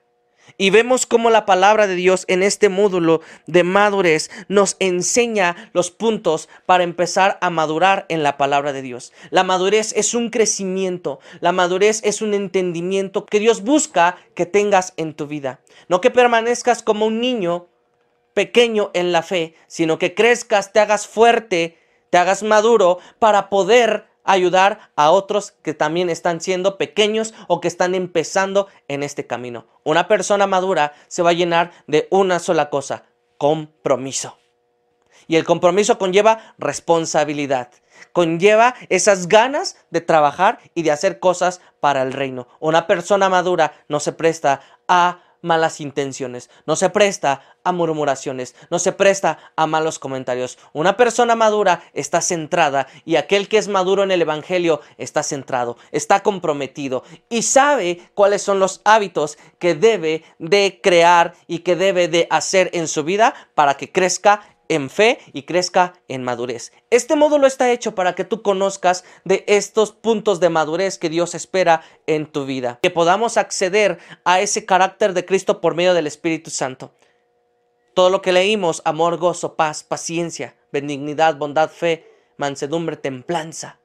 Y 0.59 0.71
vemos 0.71 1.05
cómo 1.05 1.29
la 1.29 1.45
palabra 1.45 1.87
de 1.87 1.95
Dios 1.97 2.25
en 2.29 2.43
este 2.43 2.71
módulo 2.71 3.21
de 3.47 3.63
madurez 3.63 4.31
nos 4.49 4.77
enseña 4.79 5.71
los 5.75 5.91
puntos 5.91 6.49
para 6.65 6.85
empezar 6.85 7.37
a 7.43 7.51
madurar 7.51 8.07
en 8.09 8.23
la 8.23 8.39
palabra 8.39 8.73
de 8.73 8.81
Dios. 8.81 9.13
La 9.31 9.45
madurez 9.45 9.93
es 9.95 10.15
un 10.15 10.31
crecimiento, 10.31 11.21
la 11.41 11.53
madurez 11.53 12.01
es 12.05 12.23
un 12.23 12.33
entendimiento 12.33 13.27
que 13.27 13.39
Dios 13.39 13.63
busca 13.63 14.17
que 14.35 14.47
tengas 14.47 14.95
en 14.97 15.13
tu 15.13 15.27
vida. 15.27 15.61
No 15.89 16.01
que 16.01 16.11
permanezcas 16.11 16.83
como 16.83 17.07
un 17.07 17.21
niño 17.21 17.67
pequeño 18.33 18.91
en 18.95 19.13
la 19.13 19.23
fe, 19.23 19.55
sino 19.67 19.99
que 19.99 20.15
crezcas, 20.15 20.73
te 20.73 20.81
hagas 20.81 21.07
fuerte, 21.07 21.79
te 22.11 22.19
hagas 22.19 22.43
maduro 22.43 22.99
para 23.19 23.51
poder 23.51 24.07
ayudar 24.27 24.91
a 24.97 25.11
otros 25.11 25.53
que 25.63 25.73
también 25.73 26.11
están 26.11 26.41
siendo 26.41 26.77
pequeños 26.77 27.33
o 27.49 27.61
que 27.61 27.69
están 27.69 27.95
empezando 27.95 28.69
en 28.89 29.03
este 29.03 29.27
camino. 29.27 29.67
Una 29.85 30.09
persona 30.09 30.47
madura 30.47 30.93
se 31.09 31.23
va 31.23 31.31
a 31.31 31.35
llenar 31.35 31.73
de 31.87 32.09
una 32.11 32.39
sola 32.39 32.69
cosa, 32.69 33.05
compromiso. 33.39 34.37
Y 35.29 35.37
el 35.37 35.45
compromiso 35.45 35.99
conlleva 35.99 36.55
responsabilidad, 36.59 37.71
conlleva 38.13 38.75
esas 38.89 39.27
ganas 39.29 39.77
de 39.91 40.01
trabajar 40.01 40.61
y 40.75 40.83
de 40.83 40.93
hacer 40.93 41.19
cosas 41.19 41.61
para 41.81 42.03
el 42.03 42.13
reino. 42.13 42.47
Una 42.61 42.87
persona 42.87 43.29
madura 43.29 43.73
no 43.89 43.99
se 43.99 44.13
presta 44.13 44.61
a 44.87 45.23
malas 45.47 45.81
intenciones, 45.81 46.51
no 46.67 46.77
se 46.77 46.91
presta 46.91 47.41
a 47.65 47.73
murmuraciones, 47.73 48.55
no 48.69 48.79
se 48.79 48.93
presta 48.93 49.39
a 49.57 49.67
malos 49.67 49.99
comentarios. 49.99 50.59
Una 50.73 50.97
persona 50.97 51.35
madura 51.35 51.83
está 51.95 52.21
centrada 52.21 52.87
y 53.05 53.17
aquel 53.17 53.49
que 53.49 53.59
es 53.59 53.69
maduro 53.69 54.03
en 54.03 54.11
el 54.11 54.23
Evangelio 54.23 54.81
está 54.99 55.23
centrado, 55.23 55.79
está 55.93 56.23
comprometido 56.23 57.05
y 57.31 57.43
sabe 57.43 58.11
cuáles 58.15 58.43
son 58.43 58.59
los 58.59 58.83
hábitos 58.85 59.39
que 59.59 59.75
debe 59.75 60.25
de 60.39 60.81
crear 60.83 61.35
y 61.47 61.61
que 61.61 61.77
debe 61.77 62.09
de 62.09 62.27
hacer 62.31 62.71
en 62.75 62.89
su 62.89 63.05
vida 63.05 63.35
para 63.55 63.75
que 63.75 63.93
crezca 63.93 64.56
en 64.69 64.91
fe 64.91 65.19
y 65.33 65.43
crezca 65.43 65.95
en 66.09 66.23
madurez. 66.23 66.73
Este 66.91 67.17
módulo 67.17 67.47
está 67.47 67.71
hecho 67.71 67.95
para 67.95 68.15
que 68.15 68.25
tú 68.25 68.43
conozcas 68.43 69.05
de 69.25 69.45
estos 69.47 69.93
puntos 69.93 70.41
de 70.41 70.51
madurez 70.51 70.99
que 70.99 71.09
Dios 71.09 71.35
espera 71.35 71.83
en 72.07 72.27
tu 72.27 72.47
vida, 72.47 72.79
que 72.83 72.91
podamos 72.91 73.37
acceder 73.37 73.99
a 74.25 74.41
ese 74.41 74.65
carácter 74.65 75.13
de 75.15 75.25
Cristo 75.25 75.61
por 75.61 75.75
medio 75.75 75.95
del 75.95 76.07
Espíritu 76.07 76.51
Santo. 76.51 76.93
Todo 77.95 78.11
lo 78.11 78.21
que 78.21 78.33
leímos, 78.33 78.83
amor, 78.85 79.17
gozo, 79.17 79.57
paz, 79.57 79.83
paciencia, 79.83 80.57
benignidad, 80.71 81.37
bondad, 81.37 81.71
fe, 81.71 82.07
mansedumbre, 82.37 82.97
templanza 82.97 83.81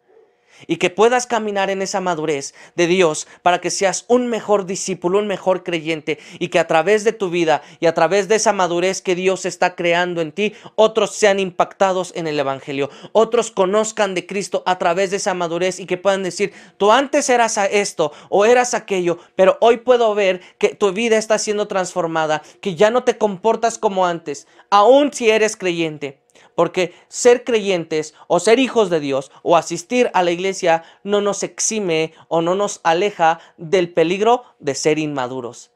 y 0.67 0.77
que 0.77 0.89
puedas 0.89 1.27
caminar 1.27 1.69
en 1.69 1.81
esa 1.81 2.01
madurez 2.01 2.53
de 2.75 2.87
Dios 2.87 3.27
para 3.41 3.61
que 3.61 3.69
seas 3.69 4.05
un 4.07 4.27
mejor 4.27 4.65
discípulo, 4.65 5.19
un 5.19 5.27
mejor 5.27 5.63
creyente 5.63 6.19
y 6.39 6.49
que 6.49 6.59
a 6.59 6.67
través 6.67 7.03
de 7.03 7.13
tu 7.13 7.29
vida 7.29 7.61
y 7.79 7.85
a 7.85 7.93
través 7.93 8.27
de 8.27 8.35
esa 8.35 8.53
madurez 8.53 9.01
que 9.01 9.15
Dios 9.15 9.45
está 9.45 9.75
creando 9.75 10.21
en 10.21 10.31
ti, 10.31 10.53
otros 10.75 11.11
sean 11.11 11.39
impactados 11.39 12.13
en 12.15 12.27
el 12.27 12.39
Evangelio, 12.39 12.89
otros 13.11 13.51
conozcan 13.51 14.15
de 14.15 14.25
Cristo 14.25 14.63
a 14.65 14.77
través 14.77 15.11
de 15.11 15.17
esa 15.17 15.33
madurez 15.33 15.79
y 15.79 15.85
que 15.85 15.97
puedan 15.97 16.23
decir, 16.23 16.53
tú 16.77 16.91
antes 16.91 17.29
eras 17.29 17.57
esto 17.71 18.11
o 18.29 18.45
eras 18.45 18.73
aquello, 18.73 19.17
pero 19.35 19.57
hoy 19.61 19.77
puedo 19.77 20.13
ver 20.15 20.41
que 20.57 20.69
tu 20.69 20.91
vida 20.91 21.17
está 21.17 21.37
siendo 21.37 21.67
transformada, 21.67 22.41
que 22.61 22.75
ya 22.75 22.89
no 22.91 23.03
te 23.03 23.17
comportas 23.17 23.77
como 23.77 24.05
antes, 24.05 24.47
aun 24.69 25.11
si 25.13 25.29
eres 25.29 25.57
creyente. 25.57 26.20
Porque 26.61 26.93
ser 27.07 27.43
creyentes 27.43 28.13
o 28.27 28.39
ser 28.39 28.59
hijos 28.59 28.91
de 28.91 28.99
Dios 28.99 29.31
o 29.41 29.57
asistir 29.57 30.11
a 30.13 30.21
la 30.21 30.29
iglesia 30.29 30.83
no 31.03 31.19
nos 31.19 31.41
exime 31.41 32.13
o 32.27 32.43
no 32.43 32.53
nos 32.53 32.81
aleja 32.83 33.39
del 33.57 33.91
peligro 33.91 34.43
de 34.59 34.75
ser 34.75 34.99
inmaduros. 34.99 35.71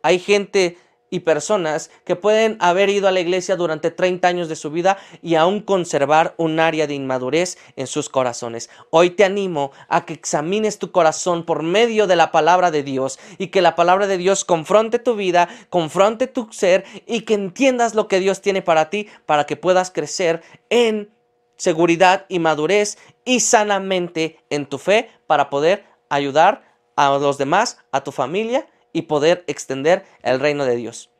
Hay 0.00 0.20
gente 0.20 0.78
y 1.10 1.20
personas 1.20 1.90
que 2.04 2.16
pueden 2.16 2.56
haber 2.60 2.90
ido 2.90 3.08
a 3.08 3.12
la 3.12 3.20
iglesia 3.20 3.56
durante 3.56 3.90
30 3.90 4.28
años 4.28 4.48
de 4.48 4.56
su 4.56 4.70
vida 4.70 4.98
y 5.22 5.34
aún 5.34 5.60
conservar 5.60 6.34
un 6.36 6.60
área 6.60 6.86
de 6.86 6.94
inmadurez 6.94 7.58
en 7.76 7.86
sus 7.86 8.08
corazones. 8.08 8.70
Hoy 8.90 9.10
te 9.10 9.24
animo 9.24 9.72
a 9.88 10.04
que 10.04 10.14
examines 10.14 10.78
tu 10.78 10.92
corazón 10.92 11.44
por 11.44 11.62
medio 11.62 12.06
de 12.06 12.16
la 12.16 12.30
palabra 12.30 12.70
de 12.70 12.82
Dios 12.82 13.18
y 13.38 13.48
que 13.48 13.62
la 13.62 13.76
palabra 13.76 14.06
de 14.06 14.18
Dios 14.18 14.44
confronte 14.44 14.98
tu 14.98 15.14
vida, 15.14 15.48
confronte 15.70 16.26
tu 16.26 16.48
ser 16.52 16.84
y 17.06 17.22
que 17.22 17.34
entiendas 17.34 17.94
lo 17.94 18.08
que 18.08 18.20
Dios 18.20 18.40
tiene 18.40 18.62
para 18.62 18.90
ti 18.90 19.08
para 19.26 19.44
que 19.44 19.56
puedas 19.56 19.90
crecer 19.90 20.42
en 20.70 21.10
seguridad 21.56 22.26
y 22.28 22.38
madurez 22.38 22.98
y 23.24 23.40
sanamente 23.40 24.38
en 24.50 24.66
tu 24.66 24.78
fe 24.78 25.10
para 25.26 25.50
poder 25.50 25.84
ayudar 26.08 26.62
a 26.96 27.10
los 27.18 27.38
demás, 27.38 27.78
a 27.92 28.02
tu 28.02 28.12
familia 28.12 28.66
y 28.92 29.02
poder 29.02 29.44
extender 29.46 30.04
el 30.22 30.40
reino 30.40 30.64
de 30.64 30.76
Dios. 30.76 31.10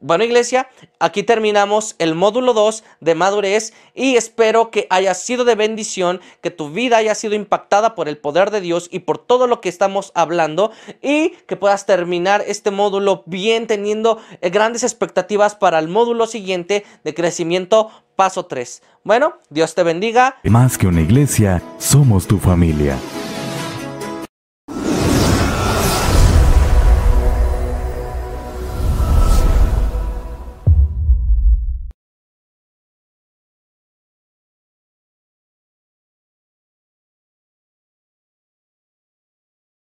Bueno, 0.00 0.24
iglesia, 0.24 0.68
aquí 0.98 1.22
terminamos 1.22 1.94
el 1.98 2.14
módulo 2.14 2.52
2 2.52 2.84
de 3.00 3.14
madurez 3.14 3.72
y 3.94 4.16
espero 4.16 4.70
que 4.70 4.86
haya 4.90 5.14
sido 5.14 5.46
de 5.46 5.54
bendición, 5.54 6.20
que 6.42 6.50
tu 6.50 6.68
vida 6.68 6.98
haya 6.98 7.14
sido 7.14 7.34
impactada 7.34 7.94
por 7.94 8.06
el 8.08 8.18
poder 8.18 8.50
de 8.50 8.60
Dios 8.60 8.88
y 8.92 8.98
por 8.98 9.16
todo 9.16 9.46
lo 9.46 9.62
que 9.62 9.70
estamos 9.70 10.12
hablando 10.14 10.72
y 11.00 11.30
que 11.46 11.56
puedas 11.56 11.86
terminar 11.86 12.44
este 12.46 12.70
módulo 12.70 13.22
bien 13.24 13.66
teniendo 13.66 14.18
eh, 14.42 14.50
grandes 14.50 14.82
expectativas 14.82 15.54
para 15.54 15.78
el 15.78 15.88
módulo 15.88 16.26
siguiente 16.26 16.84
de 17.02 17.14
crecimiento 17.14 17.90
paso 18.14 18.44
3. 18.44 18.82
Bueno, 19.04 19.38
Dios 19.48 19.74
te 19.74 19.84
bendiga. 19.84 20.36
Más 20.44 20.76
que 20.76 20.86
una 20.86 21.00
iglesia, 21.00 21.62
somos 21.78 22.26
tu 22.26 22.38
familia. 22.38 22.98